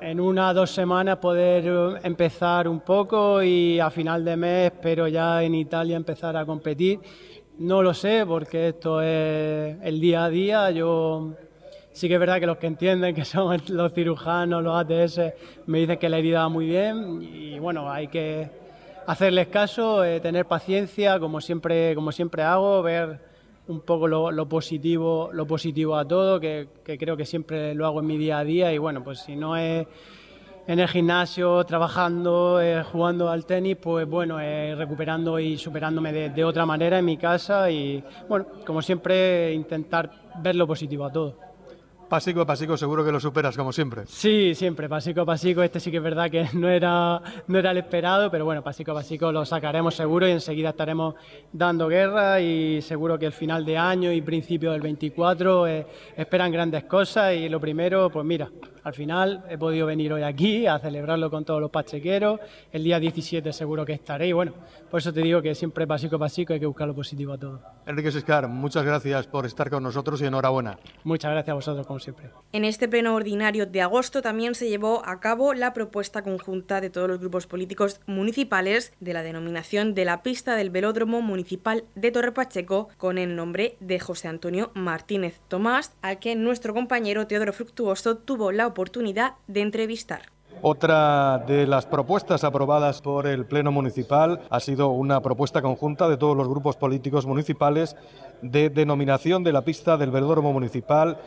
en 0.00 0.20
una 0.20 0.50
o 0.50 0.54
dos 0.54 0.70
semanas 0.70 1.16
poder 1.16 2.00
empezar 2.02 2.68
un 2.68 2.80
poco 2.80 3.42
y 3.42 3.80
a 3.80 3.90
final 3.90 4.24
de 4.24 4.36
mes 4.36 4.72
espero 4.72 5.08
ya 5.08 5.42
en 5.42 5.54
Italia 5.54 5.96
empezar 5.96 6.36
a 6.36 6.44
competir. 6.44 7.00
No 7.58 7.82
lo 7.82 7.94
sé 7.94 8.24
porque 8.26 8.68
esto 8.68 9.00
es 9.00 9.76
el 9.82 10.00
día 10.00 10.24
a 10.24 10.28
día. 10.28 10.70
Yo 10.72 11.34
sí 11.94 12.08
que 12.08 12.14
es 12.14 12.20
verdad 12.20 12.40
que 12.40 12.46
los 12.46 12.58
que 12.58 12.66
entienden 12.66 13.14
que 13.14 13.24
son 13.24 13.62
los 13.68 13.92
cirujanos, 13.94 14.62
los 14.62 14.76
ATS, 14.76 15.20
me 15.66 15.78
dicen 15.78 15.98
que 15.98 16.08
la 16.08 16.18
herida 16.18 16.40
va 16.40 16.48
muy 16.48 16.66
bien 16.66 17.22
y 17.22 17.58
bueno, 17.58 17.90
hay 17.90 18.08
que 18.08 18.50
hacerles 19.06 19.46
caso, 19.46 20.04
eh, 20.04 20.20
tener 20.20 20.46
paciencia, 20.46 21.18
como 21.20 21.40
siempre, 21.40 21.94
como 21.94 22.10
siempre 22.10 22.42
hago, 22.42 22.82
ver 22.82 23.20
un 23.68 23.80
poco 23.80 24.08
lo, 24.08 24.48
positivo, 24.48 25.30
lo 25.32 25.46
positivo 25.46 25.96
a 25.96 26.06
todo, 26.06 26.40
que, 26.40 26.68
creo 26.84 27.16
que 27.16 27.24
siempre 27.24 27.74
lo 27.74 27.86
hago 27.86 28.00
en 28.00 28.06
mi 28.06 28.18
día 28.18 28.38
a 28.38 28.44
día 28.44 28.72
y 28.72 28.78
bueno, 28.78 29.02
pues 29.02 29.20
si 29.20 29.36
no 29.36 29.56
es 29.56 29.86
en 30.66 30.80
el 30.80 30.88
gimnasio, 30.88 31.62
trabajando, 31.64 32.60
eh, 32.60 32.82
jugando 32.82 33.30
al 33.30 33.46
tenis, 33.46 33.76
pues 33.76 34.08
bueno, 34.08 34.40
eh, 34.40 34.74
recuperando 34.74 35.38
y 35.38 35.56
superándome 35.58 36.12
de, 36.12 36.30
de, 36.30 36.44
otra 36.44 36.66
manera 36.66 36.98
en 36.98 37.04
mi 37.04 37.16
casa 37.18 37.70
y 37.70 38.02
bueno, 38.28 38.46
como 38.66 38.82
siempre 38.82 39.52
intentar 39.52 40.10
ver 40.42 40.56
lo 40.56 40.66
positivo 40.66 41.04
a 41.04 41.12
todo. 41.12 41.43
Pasico 42.08 42.42
a 42.42 42.46
pasico 42.46 42.76
seguro 42.76 43.04
que 43.04 43.10
lo 43.10 43.18
superas 43.18 43.56
como 43.56 43.72
siempre. 43.72 44.02
Sí, 44.06 44.54
siempre, 44.54 44.88
pasico 44.88 45.22
a 45.22 45.24
pasico. 45.24 45.62
Este 45.62 45.80
sí 45.80 45.90
que 45.90 45.96
es 45.96 46.02
verdad 46.02 46.30
que 46.30 46.46
no 46.52 46.68
era, 46.68 47.20
no 47.46 47.58
era 47.58 47.70
el 47.70 47.78
esperado, 47.78 48.30
pero 48.30 48.44
bueno, 48.44 48.62
pasico 48.62 48.92
a 48.92 48.94
pasico 48.94 49.32
lo 49.32 49.44
sacaremos 49.44 49.94
seguro 49.94 50.28
y 50.28 50.32
enseguida 50.32 50.70
estaremos 50.70 51.14
dando 51.52 51.88
guerra 51.88 52.40
y 52.40 52.82
seguro 52.82 53.18
que 53.18 53.26
el 53.26 53.32
final 53.32 53.64
de 53.64 53.78
año 53.78 54.12
y 54.12 54.20
principio 54.20 54.72
del 54.72 54.82
24 54.82 55.66
eh, 55.66 55.86
esperan 56.16 56.52
grandes 56.52 56.84
cosas 56.84 57.34
y 57.34 57.48
lo 57.48 57.60
primero, 57.60 58.10
pues 58.10 58.24
mira, 58.24 58.50
al 58.84 58.92
final 58.92 59.44
he 59.48 59.56
podido 59.56 59.86
venir 59.86 60.12
hoy 60.12 60.22
aquí 60.22 60.66
a 60.66 60.78
celebrarlo 60.78 61.30
con 61.30 61.44
todos 61.44 61.60
los 61.60 61.70
pachequeros. 61.70 62.38
El 62.70 62.84
día 62.84 63.00
17 63.00 63.50
seguro 63.52 63.84
que 63.84 63.94
estaré 63.94 64.28
y 64.28 64.32
bueno, 64.32 64.52
por 64.90 65.00
eso 65.00 65.12
te 65.12 65.22
digo 65.22 65.40
que 65.40 65.54
siempre 65.54 65.86
pasico 65.86 66.16
a 66.16 66.18
pasico 66.18 66.52
hay 66.52 66.60
que 66.60 66.66
buscar 66.66 66.86
lo 66.86 66.94
positivo 66.94 67.32
a 67.32 67.38
todo. 67.38 67.60
Enrique 67.86 68.12
Sescar, 68.12 68.46
muchas 68.46 68.84
gracias 68.84 69.26
por 69.26 69.46
estar 69.46 69.70
con 69.70 69.82
nosotros 69.82 70.20
y 70.20 70.26
enhorabuena. 70.26 70.78
Muchas 71.02 71.30
gracias 71.30 71.52
a 71.52 71.54
vosotros, 71.54 71.86
como 71.94 72.00
siempre. 72.00 72.30
En 72.52 72.64
este 72.64 72.88
pleno 72.88 73.14
ordinario 73.14 73.66
de 73.66 73.80
agosto 73.80 74.20
también 74.20 74.56
se 74.56 74.68
llevó 74.68 75.02
a 75.06 75.20
cabo 75.20 75.54
la 75.54 75.72
propuesta 75.72 76.22
conjunta 76.22 76.80
de 76.80 76.90
todos 76.90 77.06
los 77.08 77.20
grupos 77.20 77.46
políticos 77.46 78.00
municipales 78.06 78.92
de 78.98 79.12
la 79.12 79.22
denominación 79.22 79.94
de 79.94 80.04
la 80.04 80.24
pista 80.24 80.56
del 80.56 80.70
velódromo 80.70 81.22
municipal 81.22 81.84
de 81.94 82.10
Torre 82.10 82.32
Pacheco 82.32 82.88
con 82.96 83.16
el 83.18 83.36
nombre 83.36 83.76
de 83.78 84.00
José 84.00 84.26
Antonio 84.26 84.72
Martínez 84.74 85.40
Tomás, 85.46 85.92
al 86.02 86.18
que 86.18 86.34
nuestro 86.34 86.74
compañero 86.74 87.28
Teodoro 87.28 87.52
Fructuoso 87.52 88.16
tuvo 88.16 88.50
la 88.50 88.66
oportunidad 88.66 89.34
de 89.46 89.60
entrevistar. 89.60 90.34
Otra 90.62 91.44
de 91.46 91.66
las 91.66 91.84
propuestas 91.84 92.42
aprobadas 92.42 93.02
por 93.02 93.26
el 93.26 93.44
Pleno 93.44 93.70
Municipal 93.70 94.40
ha 94.48 94.60
sido 94.60 94.88
una 94.88 95.20
propuesta 95.20 95.60
conjunta 95.60 96.08
de 96.08 96.16
todos 96.16 96.36
los 96.36 96.48
grupos 96.48 96.76
políticos 96.76 97.26
municipales 97.26 97.96
de 98.40 98.70
denominación 98.70 99.44
de 99.44 99.52
la 99.52 99.62
pista 99.62 99.98
del 99.98 100.10
velódromo 100.10 100.52
municipal 100.52 101.18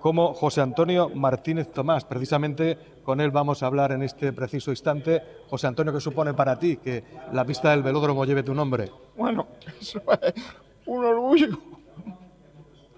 como 0.00 0.34
José 0.34 0.60
Antonio 0.60 1.08
Martínez 1.08 1.72
Tomás. 1.72 2.04
Precisamente 2.04 2.78
con 3.02 3.20
él 3.20 3.30
vamos 3.30 3.62
a 3.62 3.66
hablar 3.66 3.92
en 3.92 4.02
este 4.02 4.32
preciso 4.32 4.70
instante. 4.70 5.22
José 5.48 5.66
Antonio, 5.66 5.92
¿qué 5.92 6.00
supone 6.00 6.34
para 6.34 6.58
ti 6.58 6.76
que 6.76 7.04
la 7.32 7.44
pista 7.44 7.70
del 7.70 7.82
velódromo 7.82 8.24
lleve 8.24 8.42
tu 8.42 8.54
nombre? 8.54 8.90
Bueno, 9.16 9.46
eso 9.80 10.00
es 10.22 10.34
un 10.86 11.04
orgullo. 11.04 11.58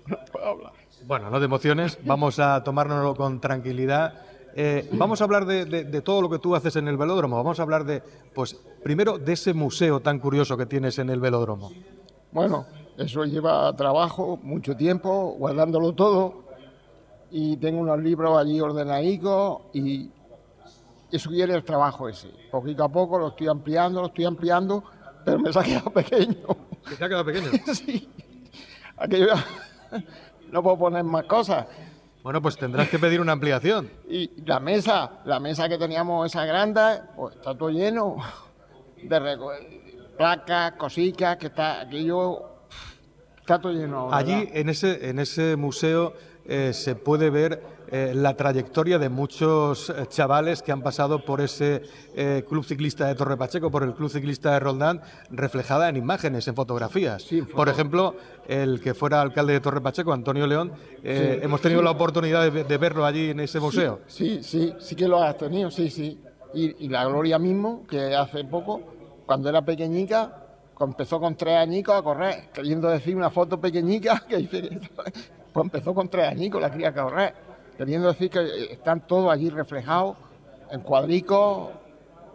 No 0.07 0.19
puedo 0.33 0.47
hablar. 0.47 0.73
Bueno, 1.07 1.31
no 1.31 1.39
de 1.39 1.47
emociones, 1.47 1.99
vamos 2.05 2.39
a 2.39 2.63
tomárnoslo 2.65 3.15
con 3.15 3.41
tranquilidad. 3.41 4.15
Eh, 4.55 4.89
vamos 4.93 5.21
a 5.21 5.25
hablar 5.25 5.47
de, 5.47 5.65
de, 5.65 5.85
de, 5.85 6.03
todo 6.03 6.21
lo 6.21 6.29
que 6.29 6.39
tú 6.39 6.55
haces 6.57 6.75
en 6.77 6.89
el 6.89 6.97
velódromo. 6.97 7.37
Vamos 7.37 7.61
a 7.61 7.63
hablar 7.63 7.85
de, 7.85 8.03
pues, 8.35 8.55
primero 8.83 9.19
de 9.19 9.35
ese 9.35 9.55
museo 9.55 10.01
tan 10.01 10.19
curioso 10.19 10.57
que 10.57 10.67
tienes 10.67 10.99
en 10.99 11.11
el 11.11 11.21
velódromo. 11.21 11.71
Bueno, 12.33 12.67
eso 12.99 13.25
lleva 13.25 13.75
trabajo, 13.77 14.39
mucho 14.43 14.77
tiempo, 14.77 15.37
guardándolo 15.39 15.93
todo. 15.93 16.48
Y 17.31 17.57
tengo 17.59 17.81
unos 17.81 17.99
libros 18.01 18.39
allí 18.39 18.61
ordenadicos 18.61 19.63
y 19.75 20.11
eso 21.11 21.31
quiere 21.31 21.55
el 21.55 21.65
trabajo 21.65 22.09
ese. 22.09 22.29
Poquito 22.51 22.85
a 22.85 22.89
poco 22.89 23.19
lo 23.19 23.29
estoy 23.29 23.49
ampliando, 23.49 24.01
lo 24.01 24.09
estoy 24.09 24.25
ampliando, 24.25 24.85
pero 25.25 25.39
me 25.39 25.53
se 25.53 25.59
ha 25.59 25.63
quedado 25.63 25.91
pequeño. 25.93 26.47
¿Que 26.89 26.97
se 26.97 27.05
ha 27.05 27.09
quedado 27.09 27.25
pequeño? 27.25 27.51
sí. 27.75 28.09
Aquello 28.97 29.35
no 30.53 30.63
puedo 30.63 30.79
poner 30.79 31.05
más 31.05 31.25
cosas. 31.25 31.67
Bueno, 32.23 32.43
pues 32.43 32.57
tendrás 32.57 32.89
que 32.89 32.99
pedir 32.99 33.21
una 33.21 33.33
ampliación. 33.33 33.91
Y 34.09 34.43
la 34.45 34.61
mesa, 34.61 35.21
la 35.25 35.41
mesa 35.41 35.69
que 35.69 35.79
teníamos 35.79 36.27
esa 36.27 36.45
grande, 36.45 37.01
pues 37.17 37.37
está 37.37 37.57
todo 37.57 37.71
lleno 37.71 38.17
de 39.03 39.39
placas, 40.17 40.73
cositas, 40.73 41.37
que 41.37 41.47
está 41.47 41.81
aquello 41.83 42.49
está 43.41 43.59
todo 43.59 43.73
lleno. 43.73 44.13
Allí 44.13 44.49
en 44.53 44.69
ese 44.69 45.09
en 45.09 45.19
ese 45.21 45.57
museo 45.57 46.13
eh, 46.49 46.73
se 46.73 46.95
puede 46.95 47.31
ver 47.31 47.63
eh, 47.91 48.13
la 48.15 48.37
trayectoria 48.37 48.99
de 48.99 49.09
muchos 49.09 49.89
eh, 49.89 50.05
chavales 50.09 50.61
que 50.61 50.73
han 50.73 50.83
pasado 50.83 51.25
por 51.25 51.41
ese 51.41 51.83
eh, 52.15 52.45
club 52.47 52.63
ciclista 52.63 53.07
de 53.07 53.15
Torre 53.15 53.39
Pacheco, 53.39 53.71
por 53.71 53.83
el 53.83 53.95
club 53.95 54.11
ciclista 54.11 54.53
de 54.53 54.61
Roldán, 54.61 55.01
reflejada 55.31 55.89
en 55.89 55.97
imágenes, 55.97 56.47
en 56.49 56.55
fotografías. 56.55 57.23
Sí, 57.23 57.41
por 57.41 57.71
ejemplo, 57.71 58.15
el 58.47 58.83
que 58.83 58.93
fuera 58.93 59.23
alcalde 59.23 59.55
de 59.55 59.61
Torre 59.61 59.81
Pacheco, 59.81 60.13
Antonio 60.13 60.47
León, 60.47 60.73
sí, 60.97 61.01
hemos 61.03 61.63
tenido 61.63 61.81
la 61.81 61.91
oportunidad 61.91 62.51
de, 62.51 62.65
de, 62.65 62.77
verlo 62.77 63.07
allí 63.07 63.31
en 63.31 63.41
ese 63.41 63.59
museo. 63.59 64.01
Sí, 64.07 64.41
sí, 64.43 64.75
sí 64.79 64.95
que 64.95 65.09
lo 65.09 65.23
has 65.23 65.39
tenido, 65.39 65.71
sí, 65.71 65.89
sí. 65.89 66.21
Y, 66.53 66.85
y 66.85 66.89
la 66.91 67.07
Gloria 67.07 67.39
mismo, 67.39 67.87
que 67.87 68.15
hace 68.15 68.45
poco, 68.45 68.83
cuando 69.25 69.49
era 69.49 69.65
pequeñica, 69.65 70.45
empezó 70.79 71.19
con 71.21 71.37
tres 71.37 71.57
añicos 71.57 71.95
a 71.95 72.03
correr, 72.03 72.51
queriendo 72.53 72.89
decir 72.89 73.17
una 73.17 73.31
foto 73.31 73.59
pequeñica 73.59 74.25
que 74.29 74.37
dice, 74.37 74.79
pues 75.63 75.75
empezó 75.75 75.95
con 75.95 76.09
tres 76.09 76.29
añicos, 76.29 76.61
la 76.61 76.71
quería 76.71 76.93
correr, 76.93 77.35
queriendo 77.77 78.09
decir 78.09 78.31
que 78.31 78.73
están 78.73 79.07
todos 79.07 79.33
allí 79.33 79.51
reflejados 79.51 80.17
en 80.71 80.81
cuadricos, 80.81 81.71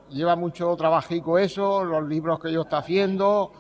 lleva 0.10 0.36
mucho 0.36 0.76
trabajico 0.76 1.38
eso, 1.38 1.84
los 1.84 2.08
libros 2.08 2.40
que 2.40 2.52
yo 2.52 2.62
está 2.62 2.80
haciendo, 2.80 3.52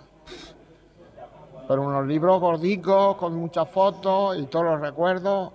pero 1.67 1.81
unos 1.81 2.05
libros 2.05 2.39
gordicos 2.39 3.15
con 3.17 3.35
muchas 3.35 3.69
fotos 3.69 4.37
y 4.37 4.43
todos 4.47 4.65
los 4.65 4.81
recuerdos 4.81 5.51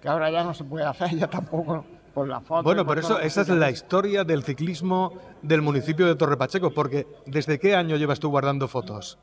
que 0.00 0.08
ahora 0.08 0.30
ya 0.30 0.44
no 0.44 0.54
se 0.54 0.64
puede 0.64 0.84
hacer, 0.84 1.10
ya 1.16 1.28
tampoco 1.28 1.84
por 2.12 2.28
la 2.28 2.40
foto. 2.40 2.62
Bueno, 2.62 2.84
por 2.84 2.98
eso 2.98 3.18
esa 3.18 3.42
es 3.42 3.48
la 3.48 3.70
historia 3.70 4.24
del 4.24 4.42
ciclismo 4.42 5.12
del 5.42 5.62
municipio 5.62 6.06
de 6.06 6.16
Torre 6.16 6.36
Pacheco, 6.36 6.70
porque 6.70 7.06
¿desde 7.26 7.58
qué 7.58 7.74
año 7.74 7.96
llevas 7.96 8.20
tú 8.20 8.28
guardando 8.28 8.68
fotos? 8.68 9.18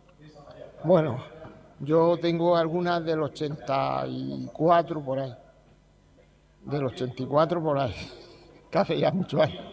Bueno, 0.83 1.34
yo 1.79 2.17
tengo 2.17 2.55
algunas 2.55 3.03
del 3.03 3.21
84 3.21 5.01
por 5.01 5.19
ahí. 5.19 5.33
Del 6.63 6.85
84 6.85 7.61
por 7.61 7.79
ahí. 7.79 7.93
Que 8.71 8.79
hace 8.79 8.99
ya 8.99 9.11
muchos 9.11 9.39
años. 9.39 9.63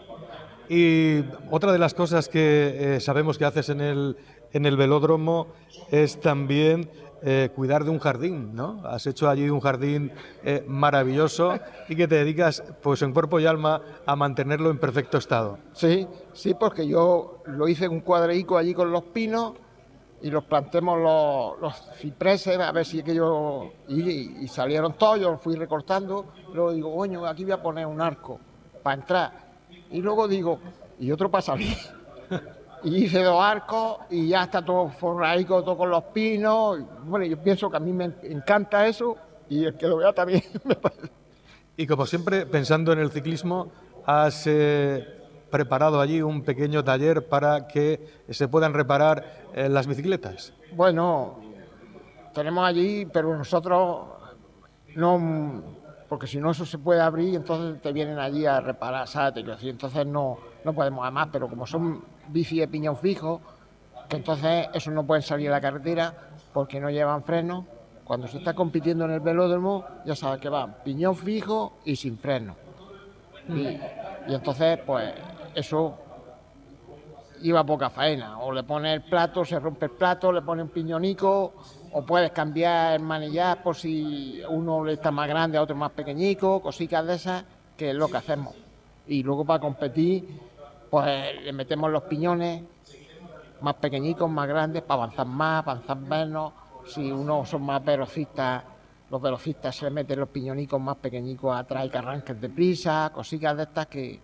Y 0.69 1.25
otra 1.51 1.73
de 1.73 1.79
las 1.79 1.93
cosas 1.93 2.29
que 2.29 2.95
eh, 2.95 2.99
sabemos 3.01 3.37
que 3.37 3.43
haces 3.43 3.67
en 3.69 3.81
el, 3.81 4.15
en 4.53 4.65
el 4.65 4.77
velódromo 4.77 5.47
es 5.91 6.21
también 6.21 6.89
eh, 7.25 7.49
cuidar 7.55 7.85
de 7.85 7.89
un 7.89 7.99
jardín, 7.99 8.53
¿no? 8.53 8.81
Has 8.85 9.07
hecho 9.07 9.29
allí 9.29 9.49
un 9.49 9.61
jardín 9.61 10.11
eh, 10.43 10.63
maravilloso 10.67 11.57
y 11.87 11.95
que 11.95 12.07
te 12.07 12.15
dedicas, 12.15 12.63
pues 12.81 13.01
en 13.01 13.13
cuerpo 13.13 13.39
y 13.39 13.45
alma, 13.45 13.81
a 14.05 14.15
mantenerlo 14.15 14.69
en 14.69 14.77
perfecto 14.77 15.17
estado. 15.17 15.57
Sí, 15.73 16.07
sí, 16.33 16.53
porque 16.53 16.87
yo 16.87 17.41
lo 17.45 17.67
hice 17.67 17.85
en 17.85 17.91
un 17.91 18.01
cuadreico 18.01 18.57
allí 18.57 18.73
con 18.73 18.91
los 18.91 19.03
pinos 19.03 19.53
y 20.23 20.31
los 20.31 20.45
plantemos 20.45 20.99
los, 21.61 21.75
cipreses 21.97 22.57
a 22.57 22.71
ver 22.71 22.85
si 22.85 23.01
aquello 23.01 23.71
y, 23.87 24.43
y, 24.43 24.47
salieron 24.47 24.93
todos, 24.93 25.19
yo 25.19 25.31
los 25.31 25.41
fui 25.41 25.55
recortando, 25.55 26.25
luego 26.53 26.71
digo, 26.73 26.95
coño, 26.95 27.25
aquí 27.25 27.43
voy 27.43 27.53
a 27.53 27.61
poner 27.61 27.85
un 27.85 28.01
arco 28.01 28.39
para 28.81 28.95
entrar 28.95 29.31
y 29.91 30.01
luego 30.01 30.27
digo, 30.27 30.59
y 30.99 31.11
otro 31.11 31.29
para 31.29 31.43
salir. 31.43 31.77
y 32.83 33.05
hice 33.05 33.21
dos 33.21 33.39
arcos 33.39 33.97
y 34.09 34.29
ya 34.29 34.43
está 34.43 34.63
todo 34.63 34.89
forraico, 34.89 35.63
todo 35.63 35.77
con 35.77 35.89
los 35.89 36.03
pinos. 36.05 36.79
Bueno, 37.05 37.25
yo 37.25 37.37
pienso 37.37 37.69
que 37.69 37.77
a 37.77 37.79
mí 37.79 37.93
me 37.93 38.11
encanta 38.23 38.87
eso 38.87 39.15
y 39.49 39.65
el 39.65 39.75
que 39.75 39.87
lo 39.87 39.97
vea 39.97 40.13
también. 40.13 40.43
Y 41.75 41.87
como 41.87 42.05
siempre, 42.05 42.45
pensando 42.45 42.93
en 42.93 42.99
el 42.99 43.09
ciclismo, 43.09 43.71
has 44.05 44.45
eh, 44.45 45.22
preparado 45.53 46.01
allí 46.01 46.19
un 46.19 46.41
pequeño 46.41 46.83
taller 46.83 47.27
para 47.29 47.67
que 47.67 48.23
se 48.27 48.47
puedan 48.47 48.73
reparar 48.73 49.23
eh, 49.53 49.69
las 49.69 49.85
bicicletas. 49.85 50.51
Bueno, 50.75 51.35
tenemos 52.33 52.65
allí, 52.65 53.05
pero 53.05 53.37
nosotros 53.37 54.07
no, 54.95 55.61
porque 56.09 56.25
si 56.25 56.39
no 56.39 56.49
eso 56.49 56.65
se 56.65 56.79
puede 56.79 57.01
abrir, 57.01 57.35
entonces 57.35 57.79
te 57.83 57.93
vienen 57.93 58.17
allí 58.17 58.47
a 58.47 58.61
reparar, 58.61 59.07
¿sabes? 59.07 59.45
Y 59.61 59.69
entonces 59.69 60.07
no, 60.07 60.39
no 60.65 60.73
podemos 60.73 61.11
más, 61.11 61.29
pero 61.31 61.47
como 61.47 61.67
son 61.67 62.03
bici 62.29 62.59
de 62.59 62.67
piñón 62.67 62.97
fijo, 62.97 63.39
que 64.09 64.15
entonces 64.15 64.69
eso 64.73 64.89
no 64.89 65.05
pueden 65.05 65.21
salir 65.21 65.49
a 65.49 65.51
la 65.51 65.61
carretera 65.61 66.15
porque 66.51 66.79
no 66.79 66.89
llevan 66.89 67.21
freno. 67.21 67.67
Cuando 68.05 68.27
se 68.27 68.39
está 68.39 68.55
compitiendo 68.55 69.05
en 69.05 69.11
el 69.11 69.19
velódromo, 69.19 69.85
ya 70.03 70.15
sabes 70.15 70.41
que 70.41 70.49
van 70.49 70.77
piñón 70.83 71.15
fijo 71.15 71.77
y 71.85 71.95
sin 71.95 72.17
freno. 72.17 72.55
Y 73.47 74.33
entonces, 74.33 74.79
pues 74.83 75.13
eso 75.55 75.97
iba 77.43 77.63
poca 77.63 77.89
faena. 77.89 78.39
O 78.39 78.51
le 78.51 78.63
pone 78.63 78.93
el 78.93 79.01
plato, 79.01 79.45
se 79.45 79.59
rompe 79.59 79.85
el 79.85 79.91
plato, 79.91 80.31
le 80.31 80.41
pone 80.41 80.63
un 80.63 80.69
piñonico, 80.69 81.53
o 81.91 82.01
puedes 82.05 82.31
cambiar 82.31 82.93
el 82.93 83.01
manillar 83.01 83.61
por 83.61 83.75
si 83.75 84.41
uno 84.49 84.83
le 84.83 84.93
está 84.93 85.11
más 85.11 85.27
grande, 85.27 85.57
a 85.57 85.61
otro 85.61 85.75
más 85.75 85.91
pequeñico, 85.91 86.61
cositas 86.61 87.05
de 87.05 87.15
esas, 87.15 87.43
que 87.77 87.91
es 87.91 87.95
lo 87.95 88.07
que 88.07 88.17
hacemos. 88.17 88.55
Y 89.07 89.21
luego 89.23 89.45
para 89.45 89.59
competir, 89.59 90.39
pues 90.89 91.41
le 91.43 91.53
metemos 91.53 91.91
los 91.91 92.03
piñones 92.03 92.63
más 93.61 93.75
pequeñicos, 93.75 94.29
más 94.29 94.47
grandes, 94.47 94.81
para 94.81 95.03
avanzar 95.03 95.27
más, 95.27 95.59
avanzar 95.59 95.97
menos. 95.97 96.53
Si 96.85 97.11
uno 97.11 97.45
son 97.45 97.63
más 97.63 97.83
velocistas, 97.83 98.63
los 99.09 99.21
velocistas 99.21 99.75
se 99.75 99.85
le 99.85 99.91
meten 99.91 100.19
los 100.19 100.29
piñonicos 100.29 100.79
más 100.81 100.97
pequeñicos 100.97 101.55
atrás 101.55 101.85
y 101.85 101.89
que 101.89 101.97
arranquen 101.97 102.39
deprisa, 102.39 103.11
cositas 103.13 103.55
de 103.55 103.63
estas 103.63 103.87
que, 103.87 104.19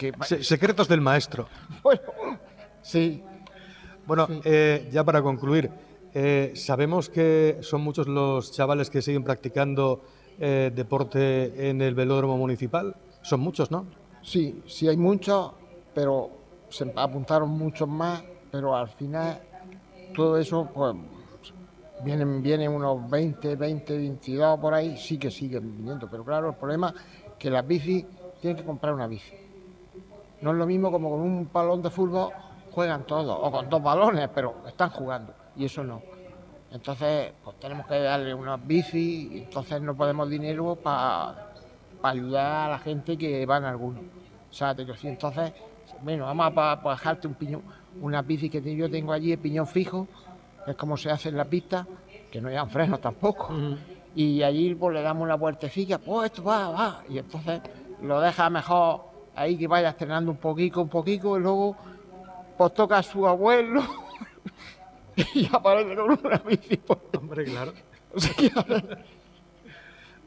que... 0.00 0.12
Se 0.24 0.42
secretos 0.42 0.88
del 0.88 1.02
maestro. 1.02 1.46
Bueno, 1.82 2.00
sí. 2.82 3.22
Bueno, 4.06 4.26
sí. 4.26 4.40
Eh, 4.44 4.88
ya 4.90 5.04
para 5.04 5.22
concluir, 5.22 5.70
eh, 6.14 6.52
sabemos 6.54 7.10
que 7.10 7.58
son 7.60 7.82
muchos 7.82 8.08
los 8.08 8.52
chavales 8.52 8.88
que 8.88 9.02
siguen 9.02 9.22
practicando 9.22 10.02
eh, 10.38 10.72
deporte 10.74 11.68
en 11.68 11.82
el 11.82 11.94
velódromo 11.94 12.38
municipal. 12.38 12.96
Son 13.22 13.40
muchos, 13.40 13.70
¿no? 13.70 13.86
Sí, 14.22 14.62
sí 14.66 14.88
hay 14.88 14.96
muchos, 14.96 15.52
pero 15.94 16.30
se 16.70 16.90
apuntaron 16.96 17.50
muchos 17.50 17.88
más, 17.88 18.22
pero 18.50 18.74
al 18.74 18.88
final 18.88 19.40
todo 20.14 20.38
eso, 20.38 20.68
pues 20.72 20.96
vienen, 22.02 22.42
vienen 22.42 22.70
unos 22.70 23.08
20, 23.10 23.56
20, 23.56 23.98
22 23.98 24.58
por 24.58 24.72
ahí, 24.72 24.96
sí 24.96 25.18
que 25.18 25.30
siguen 25.30 25.76
viniendo, 25.76 26.08
pero 26.10 26.24
claro, 26.24 26.48
el 26.48 26.56
problema 26.56 26.94
que 27.38 27.50
las 27.50 27.66
bicis 27.66 28.06
tienen 28.40 28.56
que 28.56 28.64
comprar 28.64 28.94
una 28.94 29.06
bici. 29.06 29.49
No 30.42 30.52
es 30.52 30.56
lo 30.56 30.66
mismo 30.66 30.90
como 30.90 31.10
con 31.10 31.20
un 31.20 31.50
balón 31.52 31.82
de 31.82 31.90
fútbol 31.90 32.32
juegan 32.70 33.04
todos, 33.04 33.36
o 33.40 33.50
con 33.50 33.68
dos 33.68 33.82
balones, 33.82 34.28
pero 34.34 34.56
están 34.66 34.90
jugando, 34.90 35.34
y 35.56 35.64
eso 35.64 35.82
no. 35.82 36.02
Entonces, 36.70 37.32
pues 37.42 37.58
tenemos 37.58 37.86
que 37.86 38.00
darle 38.00 38.32
unas 38.32 38.64
bicis, 38.64 39.32
y 39.32 39.38
entonces 39.38 39.82
no 39.82 39.94
podemos 39.94 40.30
dinero 40.30 40.76
para 40.76 41.50
ayudar 42.02 42.68
a 42.68 42.70
la 42.70 42.78
gente 42.78 43.18
que 43.18 43.44
van 43.44 43.64
algunos. 43.64 44.02
O 44.50 44.52
sea, 44.52 44.74
entonces, 45.02 45.52
bueno, 46.02 46.26
vamos 46.26 46.52
a, 46.56 46.76
dejarte 46.90 47.26
un 47.26 47.34
piñón, 47.34 47.62
una 48.00 48.22
bici 48.22 48.48
que 48.48 48.76
yo 48.76 48.90
tengo 48.90 49.12
allí, 49.12 49.32
el 49.32 49.38
piñón 49.38 49.66
fijo, 49.66 50.06
es 50.66 50.76
como 50.76 50.96
se 50.96 51.10
hace 51.10 51.30
en 51.30 51.36
la 51.36 51.44
pista, 51.44 51.86
que 52.30 52.40
no 52.40 52.48
llevan 52.48 52.70
frenos 52.70 53.00
tampoco. 53.00 53.50
Y 54.14 54.42
allí 54.42 54.74
pues 54.74 54.94
le 54.94 55.02
damos 55.02 55.24
una 55.24 55.34
vueltecilla, 55.34 55.98
pues 55.98 56.26
esto 56.26 56.44
va, 56.44 56.70
va, 56.70 57.02
y 57.08 57.18
entonces 57.18 57.60
lo 58.02 58.20
deja 58.20 58.48
mejor 58.48 59.09
ahí 59.34 59.56
que 59.56 59.66
vaya 59.66 59.90
estrenando 59.90 60.30
un 60.30 60.36
poquito, 60.36 60.80
un 60.80 60.88
poquito, 60.88 61.36
y 61.38 61.40
luego 61.40 61.76
pues 62.56 62.74
toca 62.74 62.98
a 62.98 63.02
su 63.02 63.26
abuelo 63.26 63.82
y 65.34 65.48
aparece 65.52 65.96
con 65.96 66.10
una 66.10 66.38
bici. 66.38 66.80
Hombre, 67.18 67.44
claro. 67.44 67.72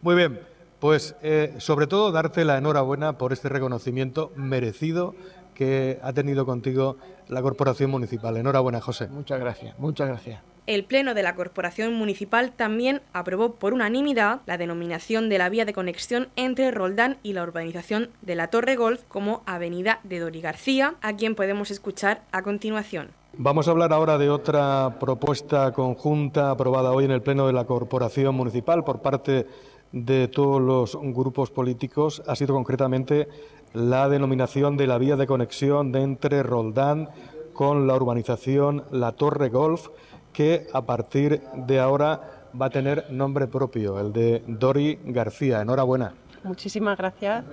Muy 0.02 0.16
bien, 0.16 0.40
pues 0.80 1.16
eh, 1.22 1.56
sobre 1.60 1.88
todo 1.88 2.12
darte 2.12 2.44
la 2.44 2.58
enhorabuena 2.58 3.18
por 3.18 3.34
este 3.34 3.50
reconocimiento 3.50 4.32
merecido 4.36 5.16
que 5.54 6.00
ha 6.02 6.12
tenido 6.14 6.46
contigo 6.46 6.98
la 7.28 7.42
Corporación 7.42 7.92
Municipal. 7.92 8.36
Enhorabuena, 8.38 8.82
José. 8.82 9.08
Muchas 9.08 9.40
gracias, 9.40 9.78
muchas 9.80 10.08
gracias. 10.08 10.53
El 10.66 10.86
Pleno 10.86 11.14
de 11.14 11.24
la 11.24 11.36
Corporación 11.36 11.94
Municipal 11.94 12.54
también 12.56 13.02
aprobó 13.12 13.56
por 13.56 13.74
unanimidad 13.74 14.40
la 14.46 14.58
denominación 14.58 15.28
de 15.28 15.38
la 15.38 15.50
vía 15.50 15.66
de 15.66 15.74
conexión 15.74 16.30
entre 16.38 16.72
Roldán 16.72 17.18
y 17.22 17.34
la 17.34 17.44
urbanización 17.44 18.12
de 18.22 18.36
la 18.36 18.48
Torre 18.48 18.78
Golf 18.78 19.02
como 19.10 19.44
Avenida 19.46 20.00
de 20.06 20.20
Dori 20.20 20.40
García, 20.40 20.96
a 21.02 21.18
quien 21.18 21.36
podemos 21.36 21.70
escuchar 21.70 22.22
a 22.32 22.44
continuación. 22.44 23.10
Vamos 23.38 23.68
a 23.68 23.72
hablar 23.72 23.92
ahora 23.92 24.18
de 24.18 24.30
otra 24.30 25.00
propuesta 25.02 25.74
conjunta 25.74 26.52
aprobada 26.52 26.94
hoy 26.94 27.04
en 27.04 27.12
el 27.12 27.22
Pleno 27.22 27.46
de 27.46 27.52
la 27.52 27.66
Corporación 27.66 28.34
Municipal 28.34 28.86
por 28.86 29.02
parte 29.02 29.46
de 29.92 30.30
todos 30.30 30.62
los 30.62 30.98
grupos 31.14 31.52
políticos. 31.52 32.24
Ha 32.26 32.38
sido 32.38 32.56
concretamente 32.56 33.28
la 33.74 34.08
denominación 34.08 34.78
de 34.78 34.88
la 34.88 34.98
vía 34.98 35.18
de 35.18 35.28
conexión 35.28 35.92
de 35.92 36.04
entre 36.04 36.42
Roldán 36.42 37.10
con 37.54 37.86
la 37.86 37.96
urbanización 37.96 38.86
La 38.92 39.12
Torre 39.12 39.50
Golf 39.50 39.90
que 40.34 40.68
a 40.74 40.82
partir 40.82 41.42
de 41.56 41.80
ahora 41.80 42.50
va 42.60 42.68
a 42.68 42.70
tener 42.70 43.06
nombre 43.12 43.48
propio, 43.48 44.00
el 44.00 44.12
de 44.12 44.44
Dori 44.48 45.00
García. 45.06 45.62
Enhorabuena. 45.62 46.14
Muchísimas 46.44 46.98
gracias. 46.98 47.46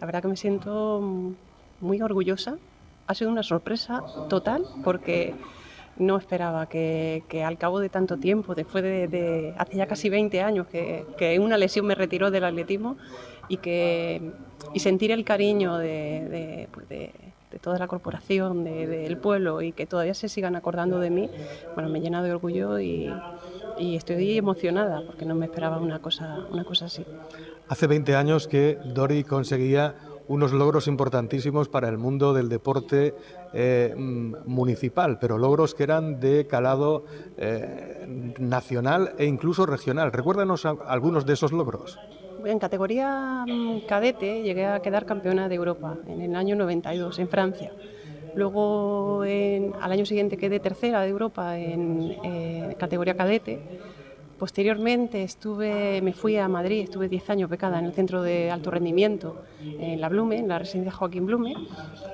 La 0.00 0.06
verdad 0.06 0.22
que 0.22 0.28
me 0.28 0.36
siento 0.36 1.00
muy 1.80 2.00
orgullosa. 2.00 2.56
Ha 3.06 3.14
sido 3.14 3.30
una 3.30 3.42
sorpresa 3.42 4.02
total 4.28 4.64
porque 4.84 5.34
no 5.98 6.16
esperaba 6.16 6.66
que, 6.66 7.22
al 7.44 7.58
cabo 7.58 7.80
de 7.80 7.88
tanto 7.88 8.18
tiempo, 8.18 8.54
después 8.54 8.84
de, 8.84 9.54
hace 9.56 9.76
ya 9.76 9.86
casi 9.86 10.08
20 10.10 10.42
años 10.42 10.66
que, 10.66 11.38
una 11.40 11.56
lesión 11.56 11.86
me 11.86 11.94
retiró 11.94 12.30
del 12.30 12.44
atletismo 12.44 12.96
y 13.48 13.58
que 13.58 14.32
y 14.74 14.80
sentir 14.80 15.12
el 15.12 15.24
cariño 15.24 15.78
de, 15.78 16.68
pues 16.72 16.88
de 16.88 17.12
toda 17.58 17.78
la 17.78 17.86
corporación, 17.86 18.64
del 18.64 19.16
pueblo 19.18 19.62
y 19.62 19.72
que 19.72 19.86
todavía 19.86 20.14
se 20.14 20.28
sigan 20.28 20.56
acordando 20.56 20.98
de 21.00 21.10
mí, 21.10 21.30
bueno, 21.74 21.88
me 21.88 22.00
llena 22.00 22.22
de 22.22 22.32
orgullo 22.32 22.78
y, 22.78 23.12
estoy 23.78 24.38
emocionada 24.38 25.02
porque 25.04 25.26
no 25.26 25.34
me 25.34 25.46
esperaba 25.46 25.78
una 25.78 25.98
cosa, 26.00 26.46
una 26.50 26.64
cosa 26.64 26.86
así. 26.86 27.04
Hace 27.68 27.86
20 27.86 28.16
años 28.16 28.48
que 28.48 28.78
Dori 28.84 29.22
conseguía 29.24 29.96
unos 30.28 30.52
logros 30.52 30.88
importantísimos 30.88 31.68
para 31.68 31.88
el 31.88 31.98
mundo 31.98 32.32
del 32.32 32.48
deporte 32.48 33.14
eh, 33.52 33.94
mm, 33.96 34.34
municipal, 34.46 35.18
pero 35.18 35.38
logros 35.38 35.74
que 35.74 35.82
eran 35.82 36.18
de 36.20 36.46
calado 36.46 37.04
eh, 37.36 38.34
nacional 38.38 39.14
e 39.18 39.26
incluso 39.26 39.66
regional. 39.66 40.10
Recuérdanos 40.10 40.64
algunos 40.64 41.26
de 41.26 41.34
esos 41.34 41.52
logros 41.52 41.98
en 42.46 42.58
categoría 42.58 43.44
mm, 43.46 43.80
cadete 43.86 44.42
llegué 44.42 44.66
a 44.66 44.80
quedar 44.80 45.04
campeona 45.06 45.48
de 45.48 45.54
Europa 45.54 45.96
en 46.06 46.20
el 46.20 46.34
año 46.36 46.56
92 46.56 47.18
en 47.18 47.28
Francia. 47.28 47.72
Luego 48.34 49.22
al 49.22 49.92
año 49.92 50.04
siguiente 50.04 50.36
quedé 50.36 50.60
tercera 50.60 51.00
de 51.00 51.08
Europa 51.08 51.58
en 51.58 52.16
eh, 52.22 52.76
categoría 52.78 53.16
cadete. 53.16 53.60
Posteriormente 54.38 55.22
estuve, 55.22 56.02
me 56.02 56.12
fui 56.12 56.36
a 56.36 56.46
Madrid, 56.46 56.82
estuve 56.82 57.08
10 57.08 57.30
años 57.30 57.48
becada 57.48 57.78
en 57.78 57.86
el 57.86 57.94
Centro 57.94 58.20
de 58.20 58.50
Alto 58.50 58.70
Rendimiento, 58.70 59.42
en 59.62 59.98
la 59.98 60.10
Blume, 60.10 60.38
en 60.38 60.48
la 60.48 60.58
residencia 60.58 60.92
Joaquín 60.92 61.24
Blume, 61.24 61.54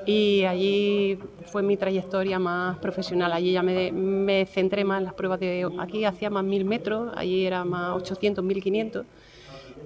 y 0.06 0.44
allí 0.44 1.18
fue 1.46 1.64
mi 1.64 1.76
trayectoria 1.76 2.38
más 2.38 2.78
profesional. 2.78 3.32
Allí 3.32 3.50
ya 3.50 3.64
me, 3.64 3.90
me 3.90 4.46
centré 4.46 4.84
más 4.84 4.98
en 4.98 5.04
las 5.06 5.14
pruebas 5.14 5.40
de... 5.40 5.68
Aquí 5.80 6.04
hacía 6.04 6.30
más 6.30 6.44
1000 6.44 6.64
metros, 6.64 7.12
allí 7.16 7.44
era 7.44 7.64
más 7.64 7.96
800, 7.96 8.44
1500 8.44 9.04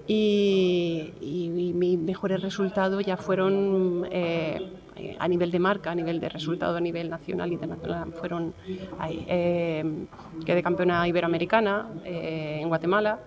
y, 0.06 1.72
mis 1.74 1.98
mejores 1.98 2.42
resultados 2.42 3.04
ya 3.04 3.16
fueron 3.16 4.06
eh, 4.10 4.70
a 5.18 5.28
nivel 5.28 5.50
de 5.50 5.58
marca, 5.58 5.90
a 5.90 5.94
nivel 5.94 6.20
de 6.20 6.28
resultado, 6.28 6.76
a 6.76 6.80
nivel 6.80 7.10
nacional, 7.10 7.52
internacional, 7.52 8.12
fueron 8.12 8.54
ahí. 8.98 9.24
Eh, 9.28 9.84
quedé 10.44 10.62
campeona 10.62 11.06
iberoamericana 11.06 11.88
eh, 12.04 12.58
en 12.62 12.68
Guatemala. 12.68 13.20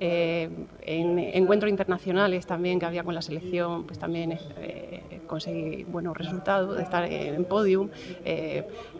en 0.00 1.18
encuentros 1.18 1.70
internacionales 1.70 2.46
también 2.46 2.80
que 2.80 2.86
había 2.86 3.04
con 3.04 3.14
la 3.14 3.22
selección, 3.22 3.84
pues 3.84 3.98
también 3.98 4.38
conseguí 5.26 5.84
buenos 5.84 6.16
resultados, 6.16 6.76
de 6.76 6.82
estar 6.82 7.04
en 7.04 7.44
podium, 7.44 7.88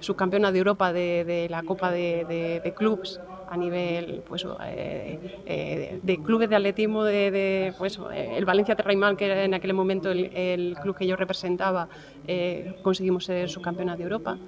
subcampeona 0.01 0.53
de 0.53 0.59
Europa 0.59 0.92
de, 0.92 1.49
la 1.51 1.62
Copa 1.62 1.90
de 1.90 2.73
Clubs 2.77 3.21
a 3.53 3.57
nivel 3.59 4.23
pues, 4.27 4.47
eh, 4.65 5.19
eh, 5.45 6.01
de 6.03 6.23
clubes 6.23 6.49
de 6.49 6.57
atletismo, 6.57 7.05
de, 7.05 7.75
pues, 7.77 8.01
eh, 8.11 8.33
el 8.38 8.47
Valencia 8.47 8.75
Terraimal, 8.75 9.15
que 9.15 9.27
era 9.27 9.45
en 9.45 9.53
aquel 9.53 9.75
momento 9.75 10.11
el, 10.11 10.75
club 10.83 10.97
que 10.97 11.07
yo 11.07 11.17
representaba, 11.17 11.87
conseguimos 12.83 13.27
ser 13.27 13.51
subcampeona 13.51 13.95
de 13.97 14.05
Europa. 14.05 14.38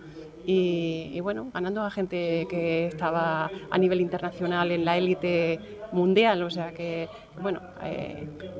Y, 0.46 1.20
bueno, 1.20 1.50
ganando 1.52 1.82
a 1.82 1.90
gente 1.90 2.46
que 2.48 2.86
estaba 2.86 3.50
a 3.70 3.78
nivel 3.78 4.00
internacional 4.00 4.72
en 4.72 4.84
la 4.84 4.96
élite 4.96 5.58
mundial, 5.92 6.42
o 6.42 6.50
sea 6.50 6.72
que, 6.72 7.08
bueno, 7.40 7.60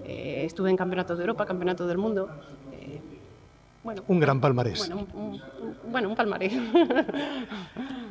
estuve 0.05 0.71
en 0.71 0.77
campeonatos 0.77 1.17
de 1.19 1.25
Europa, 1.25 1.47
campeonatos 1.47 1.89
del 1.89 1.99
mundo, 1.99 2.29
un 4.09 4.21
gran 4.21 4.41
palmarés. 4.41 4.91
Bueno, 5.91 6.09
un, 6.09 6.17
palmarés. 6.17 6.53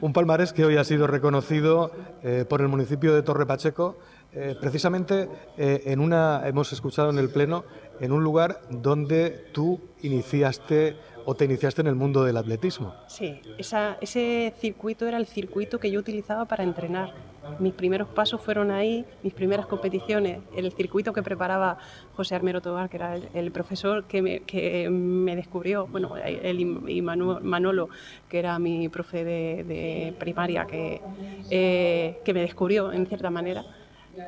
un 0.01 0.13
palmarés 0.13 0.53
que 0.53 0.65
hoy 0.65 0.77
ha 0.77 0.83
sido 0.83 1.07
reconocido 1.07 1.91
eh, 2.23 2.45
por 2.47 2.61
el 2.61 2.67
municipio 2.67 3.13
de 3.13 3.23
Torre 3.23 3.45
Pacheco, 3.45 3.97
eh, 4.31 4.55
precisamente 4.59 5.29
eh, 5.57 5.83
en 5.85 5.99
una, 5.99 6.47
hemos 6.47 6.71
escuchado 6.73 7.09
en 7.09 7.17
el 7.17 7.29
Pleno, 7.29 7.65
en 7.99 8.11
un 8.11 8.23
lugar 8.23 8.61
donde 8.69 9.47
tú 9.51 9.81
iniciaste 10.01 10.95
o 11.25 11.35
te 11.35 11.45
iniciaste 11.45 11.81
en 11.81 11.87
el 11.87 11.95
mundo 11.95 12.23
del 12.23 12.37
atletismo. 12.37 12.93
Sí, 13.07 13.41
ese 13.57 14.53
circuito 14.57 15.07
era 15.07 15.17
el 15.17 15.25
circuito 15.25 15.79
que 15.79 15.89
yo 15.89 15.99
utilizaba 15.99 16.45
para 16.45 16.63
entrenar. 16.63 17.13
Mis 17.59 17.73
primeros 17.73 18.07
pasos 18.07 18.41
fueron 18.41 18.71
ahí, 18.71 19.05
mis 19.21 19.33
primeras 19.33 19.65
competiciones, 19.65 20.39
el 20.55 20.71
circuito 20.71 21.13
que 21.13 21.21
preparaba 21.21 21.77
José 22.15 22.35
Armero 22.35 22.61
Tobar, 22.61 22.89
que 22.89 22.97
era 22.97 23.15
el, 23.15 23.51
profesor 23.51 24.05
que 24.05 24.21
me, 24.21 25.35
descubrió, 25.35 25.87
bueno, 25.87 26.15
él 26.17 26.59
y, 26.87 27.01
Manolo, 27.01 27.89
que 28.29 28.39
era 28.39 28.57
mi 28.59 28.87
profe 28.89 29.23
de, 29.23 30.13
primaria, 30.17 30.65
que, 30.65 31.01
eh, 31.49 32.19
que 32.23 32.33
me 32.33 32.41
descubrió 32.41 32.91
en 32.91 33.05
cierta 33.07 33.29
manera. 33.29 33.65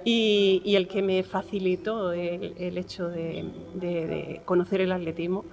Y, 0.04 0.76
el 0.76 0.88
que 0.88 1.02
me 1.02 1.24
facilitó 1.24 2.12
el, 2.12 2.78
hecho 2.78 3.10
de 3.10 4.42
conocer 4.46 4.82
el 4.82 4.92
atletismo 4.92 5.46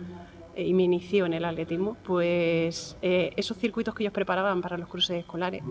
y 0.57 0.75
me 0.75 0.83
inició 0.83 1.27
en 1.27 1.35
el 1.35 1.45
atletismo, 1.45 1.97
pues 2.05 2.97
eh, 3.03 3.33
esos 3.37 3.57
circuitos 3.57 3.95
que 3.95 4.05
ellos 4.05 4.12
preparaban 4.12 4.61
para 4.61 4.77
los 4.77 4.88
cruces 4.88 5.19
escolares, 5.19 5.62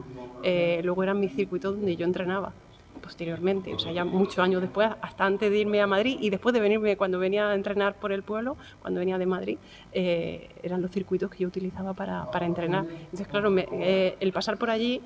eh, 0.44 0.82
luego 0.84 1.04
eran 1.04 1.20
mis 1.20 1.34
circuitos 1.34 1.76
donde 1.76 1.96
yo 1.96 2.06
entrenaba 2.06 2.54
posteriormente, 3.02 3.74
o 3.74 3.80
sea, 3.80 3.91
ya 3.91 4.06
muchos 4.06 4.38
años 4.39 4.62
después, 4.62 4.89
hasta 5.02 5.26
antes 5.26 5.50
de 5.50 5.58
irme 5.58 5.82
a 5.82 5.88
Madrid 5.88 6.17
y 6.22 6.30
después 6.30 6.54
de 6.54 6.60
venirme, 6.60 6.98
cuando 6.98 7.17
venía 7.17 7.50
a 7.50 7.56
entrenar 7.56 7.96
por 7.96 8.12
el 8.12 8.22
pueblo, 8.22 8.58
cuando 8.80 9.00
venía 9.00 9.17
de 9.17 9.26
Madrid, 9.26 9.58
eran 9.91 10.84
los 10.84 10.91
circuitos 10.91 11.32
que 11.32 11.39
yo 11.39 11.48
utilizaba 11.48 11.94
para, 11.94 12.30
para 12.30 12.46
entrenar. 12.46 12.86
Entonces, 12.86 13.28
claro, 13.28 13.52
el 13.58 14.32
pasar 14.32 14.58
por 14.58 14.70
allí 14.70 15.02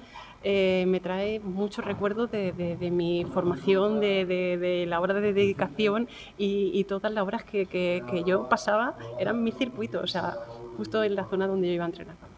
eh, 0.47 0.85
me 0.87 0.99
trae 0.99 1.39
muchos 1.39 1.83
recuerdos 1.83 2.29
de, 2.29 2.77
mi 2.91 3.25
formación, 3.25 3.99
de, 3.99 4.85
la 4.87 4.99
hora 4.99 5.15
de 5.15 5.33
dedicación 5.33 6.07
y, 6.37 6.83
todas 6.83 7.11
las 7.11 7.25
horas 7.25 7.43
que, 7.43 8.23
yo 8.27 8.47
pasaba 8.47 8.95
eran 9.19 9.43
mi 9.43 9.51
circuito, 9.51 10.01
o 10.01 10.07
sea, 10.07 10.35
justo 10.77 11.03
en 11.03 11.15
la 11.15 11.25
zona 11.25 11.47
donde 11.47 11.67
yo 11.67 11.73
iba 11.73 11.85
a 11.85 11.87
entrenar. 11.87 12.34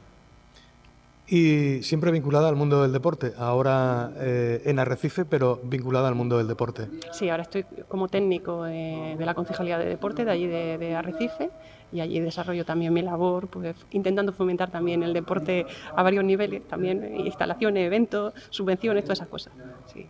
Y 1.30 1.84
siempre 1.84 2.10
vinculada 2.12 2.48
al 2.48 2.56
mundo 2.56 2.82
del 2.82 2.94
deporte, 2.94 3.34
ahora 3.38 4.12
eh, 4.16 4.62
en 4.64 4.80
Arrecife, 4.80 5.26
pero 5.26 5.60
vinculada 5.62 6.08
al 6.08 6.16
mundo 6.16 6.38
del 6.38 6.48
deporte. 6.48 6.88
Sí, 7.12 7.30
ahora 7.30 7.44
estoy 7.44 7.66
como 7.90 8.08
técnico 8.08 8.66
eh, 8.66 9.16
de 9.18 9.26
la 9.26 9.34
Concejalía 9.34 9.78
de 9.78 9.86
Deporte 9.86 10.24
de 10.24 10.32
allí 10.32 10.48
de, 10.48 10.96
Arrecife 10.96 11.50
y 11.92 12.00
allí 12.00 12.22
desarrollo 12.22 12.64
también 12.64 12.94
mi 12.94 13.02
labor, 13.02 13.48
pues 13.48 13.76
intentando 13.92 14.32
fomentar 14.32 14.72
también 14.72 15.04
el 15.04 15.12
deporte 15.12 15.66
a 15.94 16.02
varios 16.02 16.24
niveles, 16.24 16.66
también 16.66 17.18
instalaciones, 17.18 17.86
eventos, 17.86 18.34
subvenciones, 18.50 19.04
todas 19.04 19.20
esas 19.20 19.28
cosas. 19.28 19.54
Sí. 19.94 20.08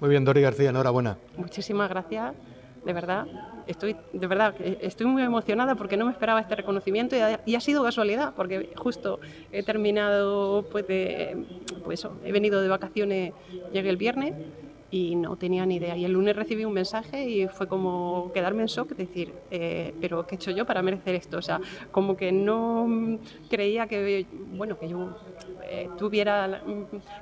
Muy 0.00 0.10
bien, 0.10 0.24
Dori 0.24 0.40
García, 0.40 0.70
enhorabuena. 0.70 1.18
Muchísimas 1.36 1.88
gracias 1.88 2.34
de 2.84 2.92
verdad, 2.92 3.26
estoy, 3.66 3.96
de 4.12 4.26
verdad, 4.26 4.54
estoy 4.80 5.06
muy 5.06 5.22
emocionada 5.22 5.74
porque 5.74 5.96
no 5.96 6.04
me 6.06 6.12
esperaba 6.12 6.40
este 6.40 6.56
reconocimiento 6.56 7.16
y 7.46 7.54
ha, 7.54 7.60
sido 7.60 7.82
casualidad, 7.82 8.34
porque 8.34 8.70
justo 8.76 9.20
he 9.50 9.62
terminado, 9.62 10.64
pues, 10.70 10.86
de, 10.86 11.44
pues 11.84 12.06
he 12.24 12.32
venido 12.32 12.60
de 12.60 12.68
vacaciones, 12.68 13.32
llegué 13.72 13.90
el 13.90 13.96
viernes 13.96 14.34
y 14.92 15.16
no 15.16 15.36
tenía 15.36 15.64
ni 15.64 15.76
idea. 15.76 15.96
Y 15.96 16.04
el 16.04 16.12
lunes 16.12 16.36
recibí 16.36 16.64
un 16.64 16.74
mensaje 16.74 17.28
y 17.28 17.48
fue 17.48 17.66
como 17.66 18.30
quedarme 18.32 18.62
en 18.62 18.68
shock, 18.68 18.90
decir, 18.90 19.32
eh, 19.50 19.94
pero 20.00 20.26
¿qué 20.26 20.34
he 20.34 20.36
hecho 20.36 20.50
yo 20.50 20.66
para 20.66 20.82
merecer 20.82 21.14
esto? 21.14 21.38
O 21.38 21.42
sea, 21.42 21.60
como 21.90 22.14
que 22.14 22.30
no 22.30 23.18
creía 23.48 23.86
que, 23.86 24.26
bueno, 24.54 24.78
que 24.78 24.88
yo 24.90 25.16
eh, 25.64 25.88
tuviera 25.96 26.62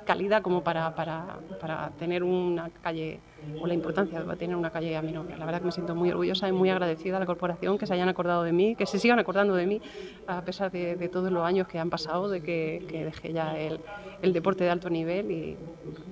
calidad 0.05 0.41
como 0.41 0.61
para, 0.61 0.93
para, 0.93 1.39
para 1.61 1.91
tener 1.91 2.23
una 2.23 2.69
calle 2.81 3.21
o 3.59 3.67
la 3.67 3.73
importancia 3.73 4.21
de 4.21 4.35
tener 4.35 4.55
una 4.55 4.69
calle 4.69 4.95
a 4.95 5.01
mi 5.01 5.11
nombre. 5.11 5.37
La 5.37 5.45
verdad 5.45 5.59
que 5.59 5.65
me 5.65 5.71
siento 5.71 5.95
muy 5.95 6.11
orgullosa 6.11 6.47
y 6.47 6.51
muy 6.51 6.69
agradecida 6.69 7.17
a 7.17 7.19
la 7.19 7.25
corporación 7.25 7.77
que 7.77 7.85
se 7.85 7.93
hayan 7.93 8.09
acordado 8.09 8.43
de 8.43 8.51
mí, 8.51 8.75
que 8.75 8.85
se 8.85 8.99
sigan 8.99 9.19
acordando 9.19 9.55
de 9.55 9.65
mí, 9.65 9.81
a 10.27 10.41
pesar 10.41 10.71
de, 10.71 11.09
todos 11.09 11.31
los 11.31 11.43
años 11.43 11.67
que 11.67 11.79
han 11.79 11.89
pasado, 11.89 12.29
de 12.29 12.41
que, 12.41 12.81
dejé 13.05 13.33
ya 13.33 13.57
el, 13.57 13.79
el, 14.21 14.33
deporte 14.33 14.63
de 14.63 14.69
alto 14.69 14.89
nivel 14.89 15.31
y 15.31 15.57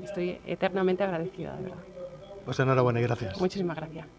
estoy 0.03 0.37
eternamente 0.45 1.03
agradecida, 1.03 1.55
de 1.55 1.63
verdad. 1.63 1.77
Pues 2.45 2.59
enhorabuena 2.59 2.99
y 2.99 3.03
gracias. 3.03 3.39
Muchísimas 3.39 3.77
gracias. 3.77 4.18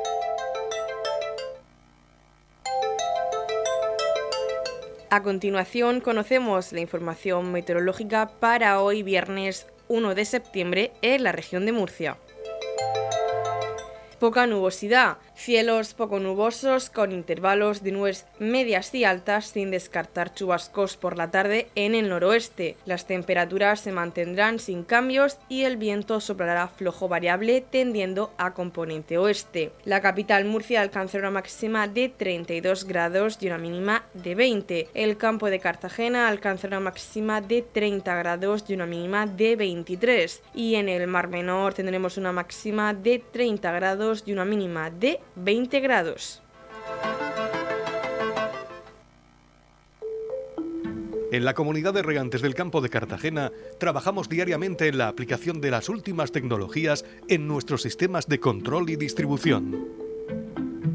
A 5.13 5.23
continuación 5.23 5.99
conocemos 5.99 6.71
la 6.71 6.79
información 6.79 7.51
meteorológica 7.51 8.31
para 8.39 8.79
hoy 8.79 9.03
viernes 9.03 9.67
1 9.89 10.15
de 10.15 10.23
septiembre 10.23 10.93
en 11.01 11.23
la 11.23 11.33
región 11.33 11.65
de 11.65 11.73
Murcia. 11.73 12.17
Poca 14.21 14.47
nubosidad, 14.47 15.17
Cielos 15.43 15.95
poco 15.95 16.19
nubosos 16.19 16.91
con 16.91 17.11
intervalos 17.11 17.81
de 17.81 17.91
nubes 17.91 18.27
medias 18.37 18.93
y 18.93 19.05
altas 19.05 19.47
sin 19.47 19.71
descartar 19.71 20.35
chubascos 20.35 20.97
por 20.97 21.17
la 21.17 21.31
tarde 21.31 21.67
en 21.73 21.95
el 21.95 22.09
noroeste. 22.09 22.77
Las 22.85 23.07
temperaturas 23.07 23.79
se 23.79 23.91
mantendrán 23.91 24.59
sin 24.59 24.83
cambios 24.83 25.39
y 25.49 25.63
el 25.63 25.77
viento 25.77 26.19
soplará 26.19 26.67
flojo 26.67 27.07
variable 27.07 27.61
tendiendo 27.61 28.31
a 28.37 28.53
componente 28.53 29.17
oeste. 29.17 29.71
La 29.83 29.99
capital 29.99 30.45
Murcia 30.45 30.79
alcanzará 30.79 31.29
una 31.29 31.39
máxima 31.39 31.87
de 31.87 32.09
32 32.09 32.83
grados 32.83 33.39
y 33.41 33.47
una 33.47 33.57
mínima 33.57 34.03
de 34.13 34.35
20. 34.35 34.89
El 34.93 35.17
campo 35.17 35.49
de 35.49 35.59
Cartagena 35.59 36.27
alcanzará 36.27 36.77
una 36.77 36.91
máxima 36.91 37.41
de 37.41 37.63
30 37.63 38.15
grados 38.15 38.65
y 38.67 38.75
una 38.75 38.85
mínima 38.85 39.25
de 39.25 39.55
23. 39.55 40.43
Y 40.53 40.75
en 40.75 40.87
el 40.87 41.07
Mar 41.07 41.29
Menor 41.29 41.73
tendremos 41.73 42.19
una 42.19 42.31
máxima 42.31 42.93
de 42.93 43.23
30 43.31 43.71
grados 43.71 44.21
y 44.27 44.33
una 44.33 44.45
mínima 44.45 44.91
de 44.91 45.19
20 45.35 45.79
grados. 45.79 46.41
En 51.31 51.45
la 51.45 51.53
comunidad 51.53 51.93
de 51.93 52.01
regantes 52.01 52.41
del 52.41 52.55
campo 52.55 52.81
de 52.81 52.89
Cartagena 52.89 53.53
trabajamos 53.79 54.27
diariamente 54.27 54.89
en 54.89 54.97
la 54.97 55.07
aplicación 55.07 55.61
de 55.61 55.71
las 55.71 55.87
últimas 55.87 56.33
tecnologías 56.33 57.05
en 57.29 57.47
nuestros 57.47 57.83
sistemas 57.83 58.27
de 58.27 58.41
control 58.41 58.89
y 58.89 58.97
distribución. 58.97 59.87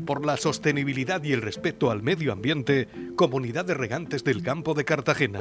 Por 0.04 0.26
la 0.26 0.36
sostenibilidad 0.36 1.22
y 1.24 1.32
el 1.32 1.40
respeto 1.40 1.90
al 1.90 2.02
medio 2.02 2.32
ambiente, 2.32 2.86
Comunidad 3.16 3.64
de 3.64 3.74
Regantes 3.74 4.24
del 4.24 4.42
Campo 4.42 4.74
de 4.74 4.84
Cartagena. 4.84 5.40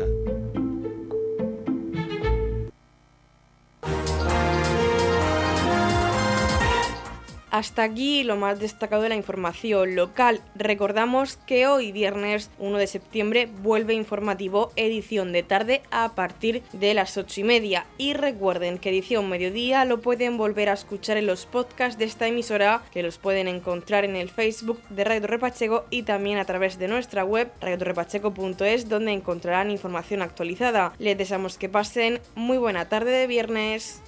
Hasta 7.55 7.83
aquí 7.83 8.23
lo 8.23 8.35
más 8.35 8.59
destacado 8.59 9.01
de 9.01 9.07
la 9.07 9.15
información 9.15 9.95
local. 9.95 10.41
Recordamos 10.55 11.37
que 11.37 11.67
hoy 11.67 11.93
viernes 11.93 12.51
1 12.59 12.77
de 12.77 12.85
septiembre 12.85 13.47
vuelve 13.63 13.93
informativo 13.93 14.73
edición 14.75 15.31
de 15.31 15.41
tarde 15.41 15.81
a 15.89 16.15
partir 16.15 16.63
de 16.73 16.93
las 16.93 17.15
8 17.15 17.39
y 17.39 17.43
media. 17.45 17.85
Y 17.97 18.11
recuerden 18.11 18.77
que 18.77 18.89
edición 18.89 19.29
mediodía 19.29 19.85
lo 19.85 20.01
pueden 20.01 20.35
volver 20.35 20.67
a 20.67 20.73
escuchar 20.73 21.15
en 21.15 21.27
los 21.27 21.45
podcasts 21.45 21.97
de 21.97 22.03
esta 22.03 22.27
emisora 22.27 22.83
que 22.91 23.03
los 23.03 23.19
pueden 23.19 23.47
encontrar 23.47 24.03
en 24.03 24.17
el 24.17 24.29
Facebook 24.29 24.81
de 24.89 25.05
Radio 25.05 25.27
Repacheco 25.27 25.85
y 25.89 26.03
también 26.03 26.39
a 26.39 26.45
través 26.45 26.77
de 26.77 26.89
nuestra 26.89 27.23
web 27.23 27.53
radiorepacheco.es 27.61 28.89
donde 28.89 29.13
encontrarán 29.13 29.71
información 29.71 30.21
actualizada. 30.21 30.91
Les 30.99 31.17
deseamos 31.17 31.57
que 31.57 31.69
pasen 31.69 32.19
muy 32.35 32.57
buena 32.57 32.89
tarde 32.89 33.11
de 33.11 33.27
viernes. 33.27 34.01